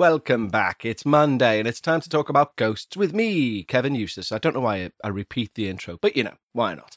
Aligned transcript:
Welcome 0.00 0.48
back. 0.48 0.86
It's 0.86 1.04
Monday 1.04 1.58
and 1.58 1.68
it's 1.68 1.78
time 1.78 2.00
to 2.00 2.08
talk 2.08 2.30
about 2.30 2.56
ghosts 2.56 2.96
with 2.96 3.12
me, 3.12 3.62
Kevin 3.64 3.94
Eustace. 3.94 4.32
I 4.32 4.38
don't 4.38 4.54
know 4.54 4.60
why 4.60 4.84
I, 4.84 4.90
I 5.04 5.08
repeat 5.08 5.52
the 5.52 5.68
intro, 5.68 5.98
but 6.00 6.16
you 6.16 6.24
know, 6.24 6.36
why 6.54 6.72
not? 6.72 6.96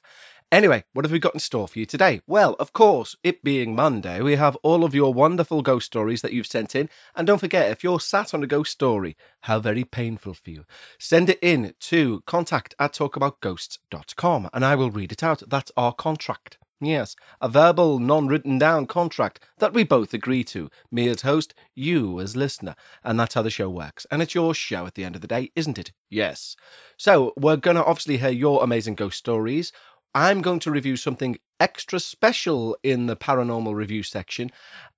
Anyway, 0.53 0.85
what 0.93 1.03
have 1.03 1.11
we 1.11 1.19
got 1.19 1.33
in 1.33 1.41
store 1.41 1.67
for 1.67 1.79
you 1.79 1.85
today? 1.85 2.21
Well, 2.27 2.55
of 2.59 2.71
course, 2.71 3.17
it 3.21 3.43
being 3.43 3.75
Monday, 3.75 4.21
we 4.21 4.37
have 4.37 4.55
all 4.63 4.85
of 4.85 4.95
your 4.95 5.13
wonderful 5.13 5.61
ghost 5.61 5.87
stories 5.87 6.21
that 6.21 6.31
you've 6.31 6.47
sent 6.47 6.77
in. 6.77 6.89
And 7.13 7.27
don't 7.27 7.39
forget, 7.39 7.71
if 7.71 7.83
you're 7.83 7.99
sat 7.99 8.33
on 8.33 8.41
a 8.41 8.47
ghost 8.47 8.71
story, 8.71 9.17
how 9.41 9.59
very 9.59 9.83
painful 9.83 10.35
for 10.35 10.51
you, 10.51 10.63
send 10.97 11.29
it 11.29 11.39
in 11.41 11.73
to 11.81 12.23
contact 12.25 12.73
at 12.79 12.93
talkaboutghosts.com 12.93 14.49
and 14.53 14.63
I 14.63 14.75
will 14.75 14.91
read 14.91 15.11
it 15.11 15.23
out. 15.23 15.43
That's 15.49 15.73
our 15.75 15.91
contract. 15.91 16.57
Yes, 16.81 17.15
a 17.39 17.47
verbal, 17.47 17.99
non 17.99 18.27
written 18.27 18.57
down 18.57 18.87
contract 18.87 19.39
that 19.59 19.73
we 19.73 19.83
both 19.83 20.13
agree 20.13 20.43
to. 20.45 20.69
Me 20.91 21.07
as 21.07 21.21
host, 21.21 21.53
you 21.75 22.19
as 22.19 22.35
listener. 22.35 22.75
And 23.03 23.19
that's 23.19 23.35
how 23.35 23.41
the 23.41 23.49
show 23.49 23.69
works. 23.69 24.05
And 24.11 24.21
it's 24.21 24.35
your 24.35 24.53
show 24.53 24.85
at 24.85 24.95
the 24.95 25.05
end 25.05 25.15
of 25.15 25.21
the 25.21 25.27
day, 25.27 25.51
isn't 25.55 25.79
it? 25.79 25.93
Yes. 26.09 26.55
So 26.97 27.33
we're 27.37 27.55
going 27.57 27.77
to 27.77 27.85
obviously 27.85 28.17
hear 28.17 28.29
your 28.29 28.63
amazing 28.63 28.95
ghost 28.95 29.17
stories. 29.17 29.71
I'm 30.15 30.41
going 30.41 30.59
to 30.59 30.71
review 30.71 30.95
something 30.95 31.37
extra 31.59 31.99
special 31.99 32.77
in 32.83 33.07
the 33.07 33.15
paranormal 33.15 33.73
review 33.73 34.03
section. 34.03 34.51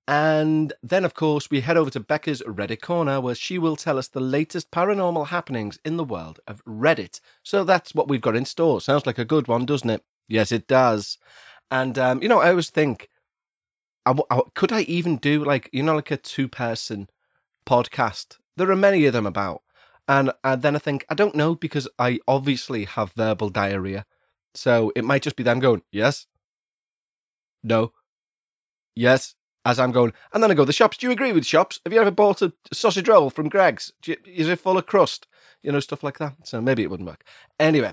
And 0.08 0.72
then, 0.82 1.04
of 1.04 1.14
course, 1.14 1.50
we 1.50 1.60
head 1.62 1.76
over 1.76 1.90
to 1.90 2.00
Becca's 2.00 2.42
Reddit 2.46 2.80
Corner 2.80 3.20
where 3.20 3.34
she 3.34 3.58
will 3.58 3.76
tell 3.76 3.98
us 3.98 4.08
the 4.08 4.20
latest 4.20 4.70
paranormal 4.70 5.28
happenings 5.28 5.78
in 5.84 5.96
the 5.96 6.04
world 6.04 6.40
of 6.46 6.64
Reddit. 6.64 7.20
So 7.42 7.64
that's 7.64 7.94
what 7.94 8.08
we've 8.08 8.20
got 8.20 8.36
in 8.36 8.44
store. 8.44 8.80
Sounds 8.80 9.06
like 9.06 9.18
a 9.18 9.24
good 9.24 9.48
one, 9.48 9.64
doesn't 9.64 9.90
it? 9.90 10.04
Yes, 10.28 10.52
it 10.52 10.66
does. 10.66 11.18
And, 11.70 11.98
um, 11.98 12.22
you 12.22 12.28
know, 12.28 12.40
I 12.40 12.50
always 12.50 12.70
think, 12.70 13.08
I, 14.04 14.14
I, 14.30 14.40
could 14.54 14.72
I 14.72 14.82
even 14.82 15.16
do 15.16 15.44
like, 15.44 15.68
you 15.72 15.82
know, 15.82 15.96
like 15.96 16.10
a 16.10 16.16
two 16.16 16.48
person 16.48 17.08
podcast? 17.66 18.38
There 18.56 18.70
are 18.70 18.76
many 18.76 19.04
of 19.06 19.12
them 19.12 19.26
about. 19.26 19.62
And, 20.08 20.32
and 20.44 20.62
then 20.62 20.76
I 20.76 20.78
think, 20.78 21.04
I 21.08 21.14
don't 21.14 21.34
know 21.34 21.54
because 21.54 21.88
I 21.98 22.20
obviously 22.28 22.84
have 22.84 23.12
verbal 23.12 23.48
diarrhea. 23.50 24.06
So 24.54 24.92
it 24.94 25.04
might 25.04 25.22
just 25.22 25.36
be 25.36 25.42
them 25.42 25.58
going, 25.58 25.82
yes, 25.90 26.26
no, 27.62 27.92
yes, 28.94 29.34
as 29.64 29.80
I'm 29.80 29.90
going. 29.90 30.12
And 30.32 30.42
then 30.42 30.50
I 30.50 30.54
go, 30.54 30.64
the 30.64 30.72
shops, 30.72 30.96
do 30.96 31.06
you 31.06 31.12
agree 31.12 31.32
with 31.32 31.44
shops? 31.44 31.80
Have 31.84 31.92
you 31.92 32.00
ever 32.00 32.12
bought 32.12 32.40
a 32.40 32.52
sausage 32.72 33.08
roll 33.08 33.28
from 33.30 33.48
Greggs? 33.48 33.92
You, 34.04 34.16
is 34.24 34.48
it 34.48 34.60
full 34.60 34.78
of 34.78 34.86
crust? 34.86 35.26
You 35.62 35.72
know, 35.72 35.80
stuff 35.80 36.04
like 36.04 36.18
that. 36.18 36.34
So 36.44 36.60
maybe 36.60 36.84
it 36.84 36.90
wouldn't 36.90 37.08
work. 37.08 37.24
Anyway, 37.58 37.92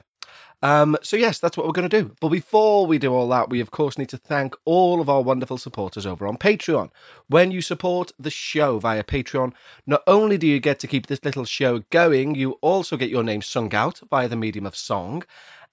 um, 0.64 0.98
so 1.04 1.16
yes, 1.16 1.38
that's 1.38 1.56
what 1.56 1.68
we're 1.68 1.74
going 1.74 1.90
to 1.90 2.02
do. 2.02 2.16
But 2.20 2.30
before 2.30 2.88
we 2.88 2.98
do 2.98 3.14
all 3.14 3.28
that, 3.30 3.50
we 3.52 3.60
of 3.60 3.70
course 3.70 3.98
need 3.98 4.10
to 4.10 4.18
thank 4.18 4.56
all 4.66 5.02
of 5.02 5.10
our 5.10 5.22
wonderful 5.22 5.60
supporters 5.60 6.08
over 6.08 6.26
on 6.26 6.38
Patreon. 6.38 6.90
When 7.28 7.52
you 7.52 7.62
support 7.62 8.12
the 8.18 8.32
show 8.32 8.80
via 8.80 9.04
Patreon, 9.04 9.54
not 9.86 10.02
only 10.08 10.38
do 10.40 10.48
you 10.48 10.60
get 10.60 10.80
to 10.80 10.88
keep 10.88 11.08
this 11.08 11.24
little 11.24 11.46
show 11.46 11.84
going, 11.92 12.34
you 12.34 12.54
also 12.62 12.98
get 12.98 13.10
your 13.10 13.24
name 13.24 13.42
sung 13.44 13.76
out 13.76 14.02
via 14.10 14.28
the 14.28 14.36
medium 14.36 14.66
of 14.66 14.76
song 14.76 15.24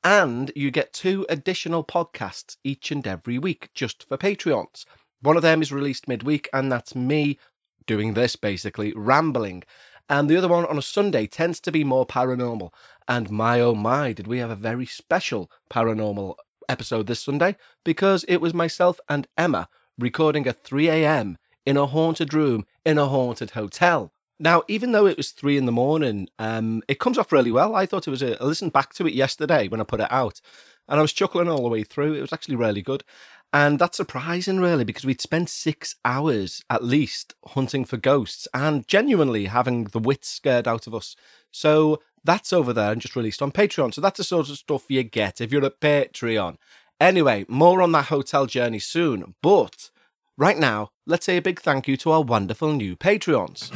and 0.02 0.50
you 0.56 0.70
get 0.70 0.92
two 0.92 1.26
additional 1.28 1.84
podcasts 1.84 2.56
each 2.64 2.90
and 2.90 3.06
every 3.06 3.38
week 3.38 3.70
just 3.74 4.06
for 4.08 4.16
Patreons. 4.16 4.84
One 5.22 5.36
of 5.36 5.42
them 5.42 5.60
is 5.60 5.72
released 5.72 6.08
midweek, 6.08 6.48
and 6.52 6.72
that's 6.72 6.94
me 6.94 7.38
doing 7.86 8.14
this 8.14 8.36
basically, 8.36 8.92
rambling. 8.94 9.62
And 10.10 10.28
the 10.28 10.36
other 10.36 10.48
one 10.48 10.66
on 10.66 10.76
a 10.76 10.82
Sunday 10.82 11.28
tends 11.28 11.60
to 11.60 11.70
be 11.70 11.84
more 11.84 12.04
paranormal. 12.04 12.72
And 13.06 13.30
my 13.30 13.60
oh 13.60 13.76
my, 13.76 14.12
did 14.12 14.26
we 14.26 14.38
have 14.38 14.50
a 14.50 14.56
very 14.56 14.84
special 14.84 15.48
paranormal 15.70 16.34
episode 16.68 17.06
this 17.06 17.22
Sunday 17.22 17.56
because 17.84 18.24
it 18.24 18.38
was 18.38 18.52
myself 18.52 18.98
and 19.08 19.28
Emma 19.38 19.68
recording 19.96 20.48
at 20.48 20.64
3 20.64 20.88
a.m. 20.88 21.38
in 21.64 21.76
a 21.76 21.86
haunted 21.86 22.34
room 22.34 22.66
in 22.84 22.98
a 22.98 23.06
haunted 23.06 23.52
hotel. 23.52 24.12
Now, 24.40 24.62
even 24.66 24.90
though 24.90 25.06
it 25.06 25.18
was 25.18 25.30
three 25.30 25.58
in 25.58 25.66
the 25.66 25.72
morning, 25.72 26.26
um, 26.38 26.82
it 26.88 26.98
comes 26.98 27.18
off 27.18 27.30
really 27.30 27.52
well. 27.52 27.76
I 27.76 27.84
thought 27.86 28.08
it 28.08 28.10
was 28.10 28.22
a. 28.22 28.42
I 28.42 28.46
listened 28.46 28.72
back 28.72 28.94
to 28.94 29.06
it 29.06 29.12
yesterday 29.12 29.68
when 29.68 29.82
I 29.82 29.84
put 29.84 30.00
it 30.00 30.10
out, 30.10 30.40
and 30.88 30.98
I 30.98 31.02
was 31.02 31.12
chuckling 31.12 31.48
all 31.48 31.62
the 31.62 31.68
way 31.68 31.84
through. 31.84 32.14
It 32.14 32.22
was 32.22 32.32
actually 32.32 32.56
really 32.56 32.80
good. 32.80 33.04
And 33.52 33.78
that's 33.78 33.96
surprising, 33.96 34.60
really, 34.60 34.84
because 34.84 35.04
we'd 35.04 35.20
spent 35.20 35.50
six 35.50 35.96
hours 36.04 36.64
at 36.70 36.84
least 36.84 37.34
hunting 37.48 37.84
for 37.84 37.96
ghosts 37.96 38.46
and 38.54 38.86
genuinely 38.86 39.46
having 39.46 39.84
the 39.84 39.98
wits 39.98 40.28
scared 40.28 40.68
out 40.68 40.86
of 40.86 40.94
us. 40.94 41.16
So 41.50 42.00
that's 42.22 42.52
over 42.52 42.72
there 42.72 42.92
and 42.92 43.00
just 43.00 43.16
released 43.16 43.42
on 43.42 43.50
Patreon. 43.50 43.92
So 43.92 44.00
that's 44.00 44.18
the 44.18 44.24
sort 44.24 44.50
of 44.50 44.56
stuff 44.56 44.84
you 44.88 45.02
get 45.02 45.40
if 45.40 45.50
you're 45.50 45.64
a 45.64 45.70
Patreon. 45.70 46.56
Anyway, 47.00 47.44
more 47.48 47.82
on 47.82 47.92
that 47.92 48.06
hotel 48.06 48.46
journey 48.46 48.78
soon. 48.78 49.34
But 49.42 49.90
right 50.36 50.58
now, 50.58 50.90
let's 51.06 51.26
say 51.26 51.38
a 51.38 51.42
big 51.42 51.60
thank 51.60 51.88
you 51.88 51.96
to 51.98 52.12
our 52.12 52.22
wonderful 52.22 52.72
new 52.72 52.94
Patreons 52.94 53.70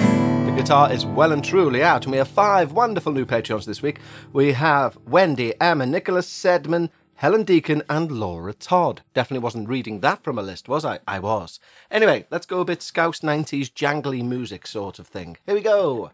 The 0.46 0.52
guitar 0.54 0.92
is 0.92 1.06
well 1.06 1.32
and 1.32 1.42
truly 1.42 1.82
out, 1.82 2.04
and 2.04 2.12
we 2.12 2.18
have 2.18 2.28
five 2.28 2.72
wonderful 2.72 3.12
new 3.12 3.24
Patreons 3.24 3.64
this 3.64 3.82
week. 3.82 3.98
We 4.32 4.52
have 4.52 4.98
Wendy, 5.06 5.54
Emma, 5.60 5.86
Nicholas 5.86 6.30
Sedman, 6.30 6.90
Helen 7.16 7.44
Deacon, 7.44 7.82
and 7.88 8.10
Laura 8.10 8.52
Todd. 8.52 9.02
Definitely 9.14 9.44
wasn't 9.44 9.68
reading 9.68 10.00
that 10.00 10.22
from 10.22 10.38
a 10.38 10.42
list, 10.42 10.68
was 10.68 10.84
I? 10.84 10.98
I 11.06 11.18
was. 11.20 11.60
Anyway, 11.90 12.26
let's 12.30 12.46
go 12.46 12.60
a 12.60 12.64
bit 12.64 12.82
Scouse 12.82 13.20
90s 13.20 13.72
jangly 13.72 14.24
music 14.24 14.66
sort 14.66 14.98
of 14.98 15.06
thing. 15.06 15.36
Here 15.46 15.54
we 15.54 15.60
go. 15.60 16.10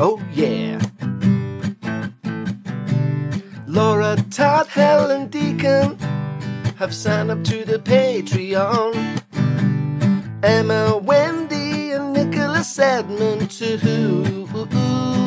Oh, 0.00 0.22
yeah. 0.32 0.80
Laura 3.66 4.16
Todd, 4.30 4.66
Helen 4.68 5.28
Deacon 5.28 5.98
have 6.78 6.94
signed 6.94 7.30
up 7.30 7.42
to 7.44 7.64
the 7.64 7.78
Patreon. 7.78 9.22
Emma, 10.42 10.98
Wendy, 10.98 11.92
and 11.92 12.12
Nicholas 12.12 12.76
Sedman 12.76 13.48
too. 13.48 15.21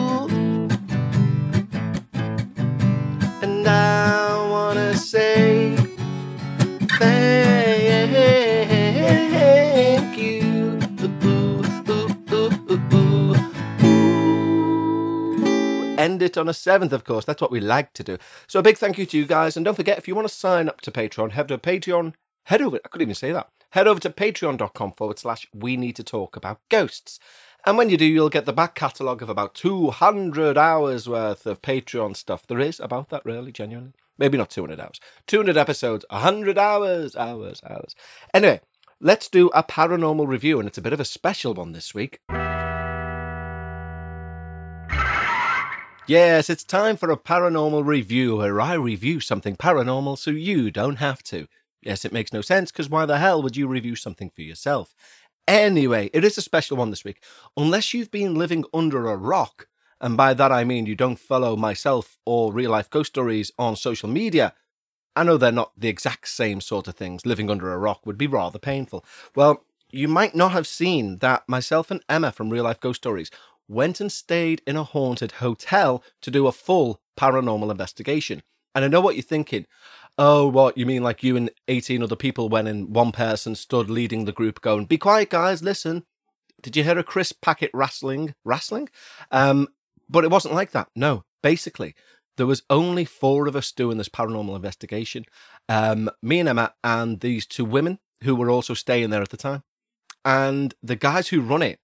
And 3.68 3.74
I 3.74 4.48
wanna 4.48 4.94
say 4.96 5.76
thank 7.00 8.16
you. 10.18 10.78
End 15.98 16.22
it 16.22 16.38
on 16.38 16.48
a 16.48 16.54
seventh, 16.54 16.94
of 16.94 17.04
course. 17.06 17.26
That's 17.26 17.42
what 17.42 17.50
we 17.50 17.60
like 17.60 17.94
to 17.94 18.04
do. 18.04 18.20
So 18.46 18.60
a 18.60 18.62
big 18.62 18.78
thank 18.78 19.00
you 19.00 19.08
to 19.08 19.18
you 19.18 19.26
guys, 19.26 19.58
and 19.58 19.66
don't 19.66 19.74
forget 19.74 19.98
if 19.98 20.08
you 20.08 20.14
want 20.14 20.28
to 20.28 20.34
sign 20.34 20.70
up 20.70 20.82
to 20.82 20.92
Patreon, 20.92 21.32
head 21.32 21.48
to 21.48 21.58
Patreon. 21.58 22.14
Head 22.44 22.62
over. 22.62 22.80
I 22.86 22.88
couldn't 22.88 23.08
even 23.08 23.16
say 23.16 23.32
that 23.32 23.50
head 23.76 23.88
over 23.90 24.00
to 24.00 24.10
patreon.com 24.10 24.94
forward 24.94 25.20
slash 25.20 25.48
we 25.54 25.76
need 25.76 25.98
to 25.98 26.04
talk 26.04 26.38
about 26.38 26.62
ghosts. 26.70 27.20
And 27.68 27.80
when 27.80 27.90
you 27.90 27.98
do, 27.98 28.06
you'll 28.06 28.30
get 28.30 28.46
the 28.46 28.54
back 28.54 28.76
catalogue 28.76 29.24
of 29.24 29.30
about 29.30 29.56
200 29.56 30.56
hours 30.56 31.10
worth 31.10 31.48
of 31.48 31.64
Patreon 31.64 32.16
stuff. 32.16 32.46
There 32.46 32.60
is 32.60 32.80
about 32.80 33.10
that, 33.10 33.26
really, 33.26 33.52
genuinely. 33.52 33.94
Maybe 34.20 34.38
not 34.38 34.52
200 34.52 34.80
hours. 34.80 35.00
200 35.26 35.58
episodes, 35.58 36.06
100 36.12 36.60
hours, 36.60 37.16
hours, 37.16 37.62
hours. 37.68 37.96
Anyway, 38.36 38.62
let's 39.02 39.28
do 39.28 39.48
a 39.48 39.64
paranormal 39.64 40.28
review, 40.28 40.60
and 40.60 40.68
it's 40.68 40.78
a 40.78 40.82
bit 40.82 40.94
of 40.94 41.00
a 41.00 41.06
special 41.06 41.56
one 41.56 41.72
this 41.72 41.96
week. 41.96 42.20
Yes, 46.08 46.52
it's 46.52 46.64
time 46.64 46.98
for 46.98 47.10
a 47.10 47.18
paranormal 47.18 47.84
review 47.84 48.36
where 48.36 48.62
I 48.62 48.76
review 48.76 49.20
something 49.20 49.56
paranormal 49.56 50.20
so 50.20 50.30
you 50.30 50.70
don't 50.70 50.98
have 50.98 51.24
to. 51.24 51.48
Yes, 51.82 52.04
it 52.04 52.12
makes 52.14 52.34
no 52.34 52.42
sense 52.42 52.72
because 52.72 52.90
why 52.90 53.06
the 53.06 53.20
hell 53.20 53.44
would 53.44 53.56
you 53.56 53.68
review 53.68 53.96
something 53.96 54.32
for 54.32 54.42
yourself? 54.42 54.96
Anyway, 55.48 56.10
it 56.14 56.24
is 56.24 56.38
a 56.38 56.42
special 56.42 56.78
one 56.78 56.90
this 56.90 57.04
week. 57.04 57.22
Unless 57.56 57.94
you've 57.94 58.12
been 58.12 58.36
living 58.36 58.66
under 58.74 59.08
a 59.08 59.16
rock, 59.16 59.68
and 60.02 60.18
by 60.18 60.34
that 60.34 60.52
I 60.52 60.64
mean 60.64 60.86
you 60.86 60.96
don't 60.96 61.20
follow 61.20 61.56
myself 61.56 62.18
or 62.26 62.52
real 62.52 62.72
life 62.72 62.90
ghost 62.90 63.14
stories 63.14 63.52
on 63.60 63.76
social 63.76 64.10
media, 64.10 64.54
I 65.16 65.24
know 65.24 65.38
they're 65.38 65.52
not 65.52 65.72
the 65.78 65.88
exact 65.88 66.28
same 66.28 66.62
sort 66.62 66.88
of 66.88 66.96
things. 66.96 67.26
Living 67.26 67.50
under 67.50 67.72
a 67.72 67.78
rock 67.78 68.06
would 68.06 68.18
be 68.18 68.28
rather 68.28 68.60
painful. 68.60 69.06
Well, 69.36 69.64
you 69.92 70.08
might 70.08 70.36
not 70.36 70.52
have 70.52 70.68
seen 70.68 71.20
that 71.20 71.48
myself 71.48 71.92
and 71.92 72.04
Emma 72.10 72.32
from 72.32 72.50
Real 72.50 72.64
Life 72.66 72.80
Ghost 72.80 73.02
Stories 73.02 73.32
went 73.68 74.02
and 74.02 74.12
stayed 74.12 74.62
in 74.68 74.76
a 74.76 74.84
haunted 74.84 75.34
hotel 75.34 76.04
to 76.22 76.32
do 76.32 76.48
a 76.48 76.52
full 76.52 77.00
paranormal 77.18 77.72
investigation. 77.72 78.42
And 78.74 78.84
I 78.84 78.90
know 78.90 79.00
what 79.00 79.16
you're 79.16 79.24
thinking. 79.24 79.68
Oh, 80.18 80.48
what 80.48 80.78
you 80.78 80.86
mean? 80.86 81.04
Like 81.04 81.24
you 81.24 81.36
and 81.36 81.52
eighteen 81.68 82.02
other 82.02 82.16
people 82.16 82.50
went, 82.50 82.68
and 82.68 82.96
one 82.96 83.12
person 83.12 83.56
stood 83.56 83.90
leading 83.90 84.26
the 84.26 84.32
group, 84.32 84.62
going, 84.62 84.86
"Be 84.86 84.98
quiet, 84.98 85.30
guys! 85.30 85.62
Listen." 85.62 86.06
Did 86.62 86.76
you 86.76 86.84
hear 86.84 86.98
a 86.98 87.04
crisp 87.04 87.42
packet 87.42 87.70
wrestling? 87.74 88.34
Wrestling? 88.44 88.90
Um, 89.30 89.68
but 90.10 90.24
it 90.24 90.32
wasn't 90.32 90.56
like 90.56 90.72
that. 90.72 90.88
No, 90.96 91.26
basically, 91.44 91.94
there 92.38 92.48
was 92.48 92.64
only 92.70 93.06
four 93.06 93.48
of 93.48 93.56
us 93.56 93.72
doing 93.72 93.98
this 93.98 94.10
paranormal 94.10 94.56
investigation. 94.56 95.26
Um, 95.70 96.10
me 96.22 96.40
and 96.40 96.50
Emma, 96.50 96.74
and 96.84 97.20
these 97.20 97.46
two 97.46 97.66
women 97.66 98.00
who 98.24 98.36
were 98.36 98.50
also 98.50 98.74
staying 98.74 99.10
there 99.10 99.22
at 99.22 99.30
the 99.30 99.38
time, 99.38 99.64
and 100.24 100.74
the 100.82 100.96
guys 100.96 101.28
who 101.28 101.42
run 101.42 101.62
it, 101.62 101.80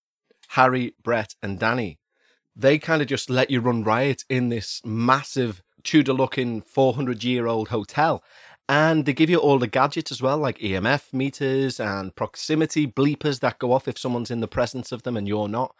Harry, 0.49 0.95
Brett, 1.03 1.35
and 1.43 1.59
Danny. 1.59 1.99
They 2.53 2.79
kind 2.79 3.01
of 3.01 3.07
just 3.07 3.29
let 3.29 3.49
you 3.49 3.61
run 3.61 3.83
riot 3.83 4.25
in 4.29 4.49
this 4.49 4.81
massive 4.83 5.63
Tudor 5.83 6.13
looking 6.13 6.61
400 6.61 7.23
year 7.23 7.47
old 7.47 7.69
hotel. 7.69 8.23
And 8.69 9.05
they 9.05 9.13
give 9.13 9.29
you 9.29 9.37
all 9.37 9.59
the 9.59 9.67
gadgets 9.67 10.11
as 10.11 10.21
well, 10.21 10.37
like 10.37 10.57
EMF 10.59 11.11
meters 11.11 11.79
and 11.79 12.15
proximity 12.15 12.87
bleepers 12.87 13.41
that 13.41 13.59
go 13.59 13.73
off 13.73 13.87
if 13.87 13.97
someone's 13.97 14.31
in 14.31 14.39
the 14.39 14.47
presence 14.47 14.93
of 14.93 15.03
them 15.03 15.17
and 15.17 15.27
you're 15.27 15.49
not. 15.49 15.75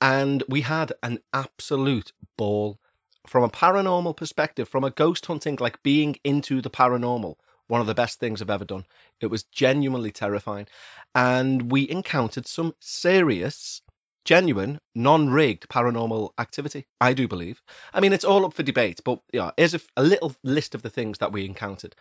And 0.00 0.42
we 0.48 0.62
had 0.62 0.92
an 1.02 1.20
absolute 1.32 2.12
ball 2.36 2.80
from 3.26 3.44
a 3.44 3.48
paranormal 3.48 4.16
perspective, 4.16 4.68
from 4.68 4.82
a 4.82 4.90
ghost 4.90 5.26
hunting, 5.26 5.56
like 5.60 5.82
being 5.84 6.16
into 6.24 6.60
the 6.60 6.70
paranormal. 6.70 7.36
One 7.68 7.80
of 7.80 7.86
the 7.86 7.94
best 7.94 8.18
things 8.18 8.42
I've 8.42 8.50
ever 8.50 8.64
done. 8.64 8.86
It 9.20 9.28
was 9.28 9.44
genuinely 9.44 10.10
terrifying. 10.10 10.66
And 11.14 11.70
we 11.70 11.88
encountered 11.88 12.48
some 12.48 12.74
serious 12.80 13.82
genuine, 14.24 14.78
non-rigged 14.94 15.68
paranormal 15.68 16.30
activity. 16.38 16.86
I 17.00 17.12
do 17.12 17.26
believe. 17.26 17.62
I 17.92 18.00
mean, 18.00 18.12
it's 18.12 18.24
all 18.24 18.44
up 18.44 18.54
for 18.54 18.62
debate, 18.62 19.00
but 19.04 19.20
yeah, 19.32 19.50
here's 19.56 19.74
a, 19.74 19.80
a, 19.96 20.02
little 20.02 20.34
list 20.44 20.74
of 20.74 20.82
the 20.82 20.90
things 20.90 21.18
that 21.18 21.32
we 21.32 21.44
encountered. 21.44 21.94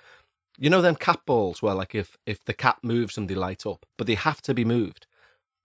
You 0.58 0.70
know 0.70 0.82
them 0.82 0.96
cat 0.96 1.22
balls 1.26 1.62
where, 1.62 1.74
like, 1.74 1.96
if 1.96 2.18
if 2.26 2.44
the 2.44 2.54
cat 2.54 2.78
moves 2.84 3.16
them, 3.16 3.28
they 3.28 3.36
light 3.36 3.66
up, 3.66 3.86
but 3.98 4.08
they 4.08 4.16
have 4.16 4.42
to 4.44 4.54
be 4.54 4.66
moved. 4.66 5.08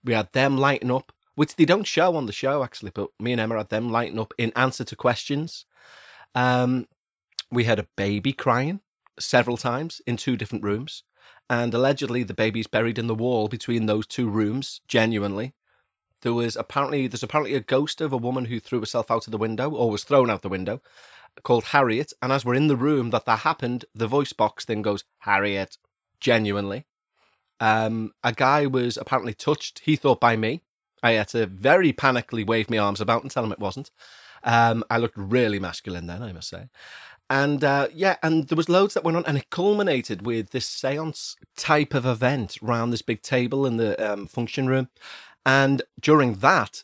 We 0.04 0.14
had 0.14 0.32
them 0.32 0.56
lighting 0.56 0.90
up, 0.90 1.12
which 1.34 1.56
they 1.56 1.64
don't 1.64 1.86
show 1.86 2.16
on 2.16 2.26
the 2.26 2.32
show 2.32 2.62
actually, 2.62 2.92
but 2.94 3.10
me 3.20 3.32
and 3.32 3.40
Emma 3.40 3.56
had 3.56 3.68
them 3.68 3.90
lighting 3.90 4.18
up 4.18 4.32
in 4.38 4.52
answer 4.56 4.84
to 4.84 4.96
questions. 4.96 5.66
Um, 6.34 6.86
we 7.50 7.64
had 7.64 7.78
a 7.78 7.88
baby 7.96 8.32
crying 8.32 8.80
several 9.18 9.56
times 9.56 10.00
in 10.06 10.16
two 10.16 10.36
different 10.36 10.64
rooms, 10.64 11.02
and 11.50 11.74
allegedly 11.74 12.22
the 12.22 12.34
baby's 12.34 12.66
buried 12.66 12.98
in 12.98 13.06
the 13.06 13.14
wall 13.14 13.48
between 13.48 13.86
those 13.86 14.06
two 14.06 14.28
rooms. 14.28 14.80
Genuinely, 14.86 15.54
there 16.26 16.34
was 16.34 16.56
apparently 16.56 17.06
there's 17.06 17.22
apparently 17.22 17.54
a 17.54 17.60
ghost 17.60 18.00
of 18.00 18.12
a 18.12 18.16
woman 18.16 18.46
who 18.46 18.58
threw 18.58 18.80
herself 18.80 19.12
out 19.12 19.28
of 19.28 19.30
the 19.30 19.38
window 19.38 19.70
or 19.70 19.92
was 19.92 20.02
thrown 20.02 20.28
out 20.28 20.42
the 20.42 20.48
window 20.48 20.82
called 21.44 21.66
Harriet. 21.66 22.12
And 22.20 22.32
as 22.32 22.44
we're 22.44 22.56
in 22.56 22.66
the 22.66 22.74
room 22.74 23.10
that 23.10 23.26
that 23.26 23.40
happened, 23.40 23.84
the 23.94 24.08
voice 24.08 24.32
box 24.32 24.64
thing 24.64 24.82
goes 24.82 25.04
Harriet, 25.20 25.78
genuinely. 26.18 26.84
Um, 27.60 28.10
a 28.24 28.32
guy 28.32 28.66
was 28.66 28.96
apparently 28.96 29.34
touched. 29.34 29.82
He 29.84 29.94
thought 29.94 30.20
by 30.20 30.34
me. 30.36 30.62
I 31.00 31.12
had 31.12 31.28
to 31.28 31.46
very 31.46 31.92
panically 31.92 32.44
wave 32.44 32.68
my 32.68 32.78
arms 32.78 33.00
about 33.00 33.22
and 33.22 33.30
tell 33.30 33.44
him 33.44 33.52
it 33.52 33.60
wasn't. 33.60 33.92
Um, 34.42 34.82
I 34.90 34.98
looked 34.98 35.16
really 35.16 35.60
masculine 35.60 36.08
then, 36.08 36.24
I 36.24 36.32
must 36.32 36.48
say. 36.48 36.70
And 37.30 37.62
uh, 37.62 37.86
yeah, 37.92 38.16
and 38.22 38.48
there 38.48 38.56
was 38.56 38.68
loads 38.68 38.94
that 38.94 39.04
went 39.04 39.16
on, 39.16 39.24
and 39.26 39.38
it 39.38 39.50
culminated 39.50 40.24
with 40.24 40.50
this 40.50 40.66
seance 40.66 41.36
type 41.56 41.94
of 41.94 42.06
event 42.06 42.56
round 42.62 42.92
this 42.92 43.02
big 43.02 43.22
table 43.22 43.64
in 43.66 43.76
the 43.76 44.12
um, 44.12 44.26
function 44.26 44.66
room. 44.68 44.88
And 45.46 45.82
during 46.00 46.34
that, 46.36 46.82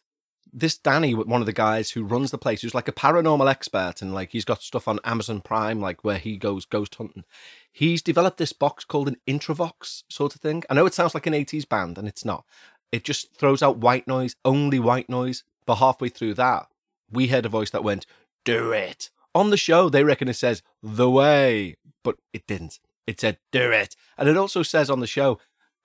this 0.53 0.79
Danny, 0.79 1.15
one 1.15 1.41
of 1.41 1.47
the 1.47 1.53
guys 1.53 1.91
who 1.91 2.05
runs 2.05 2.31
the 2.31 2.39
place, 2.39 2.63
who's 2.63 2.77
like 2.77 2.87
a 2.87 2.93
paranormal 2.93 3.51
expert 3.51 4.01
and 4.01 4.15
like 4.15 4.31
he's 4.31 4.45
got 4.45 4.63
stuff 4.63 4.87
on 4.87 5.01
Amazon 5.03 5.41
Prime, 5.41 5.81
like 5.81 6.05
where 6.05 6.19
he 6.19 6.37
goes 6.37 6.65
ghost 6.65 6.95
hunting. 6.95 7.25
He's 7.73 8.03
developed 8.03 8.39
this 8.39 8.53
box 8.53 8.85
called 8.85 9.09
an 9.09 9.17
Introvox 9.27 10.05
sort 10.09 10.37
of 10.37 10.41
thing. 10.41 10.63
I 10.71 10.75
know 10.75 10.87
it 10.87 10.95
sounds 10.95 11.13
like 11.13 11.27
an 11.27 11.33
80s 11.33 11.69
band 11.69 11.99
and 11.99 12.07
it's 12.07 12.25
not. 12.25 12.45
It 12.93 13.03
just 13.03 13.35
throws 13.35 13.63
out 13.63 13.79
white 13.79 14.07
noise, 14.07 14.37
only 14.45 14.79
white 14.79 15.09
noise. 15.09 15.43
But 15.67 15.77
halfway 15.77 16.09
through 16.09 16.35
that, 16.35 16.69
we 17.11 17.29
heard 17.29 17.47
a 17.47 17.49
voice 17.49 17.71
that 17.71 17.85
went, 17.85 18.07
Do 18.45 18.71
it. 18.71 19.11
On 19.35 19.51
the 19.51 19.57
show, 19.57 19.89
they 19.89 20.05
reckon 20.05 20.29
it 20.29 20.35
says 20.35 20.63
the 20.83 21.11
way, 21.11 21.77
but 22.05 22.17
it 22.33 22.47
didn't. 22.47 22.79
It 23.09 23.21
said, 23.21 23.39
Do 23.51 23.73
it. 23.73 23.97
And 24.17 24.29
it 24.29 24.37
also 24.37 24.63
says 24.63 24.89
on 24.89 25.01
the 25.01 25.07
show, 25.09 25.41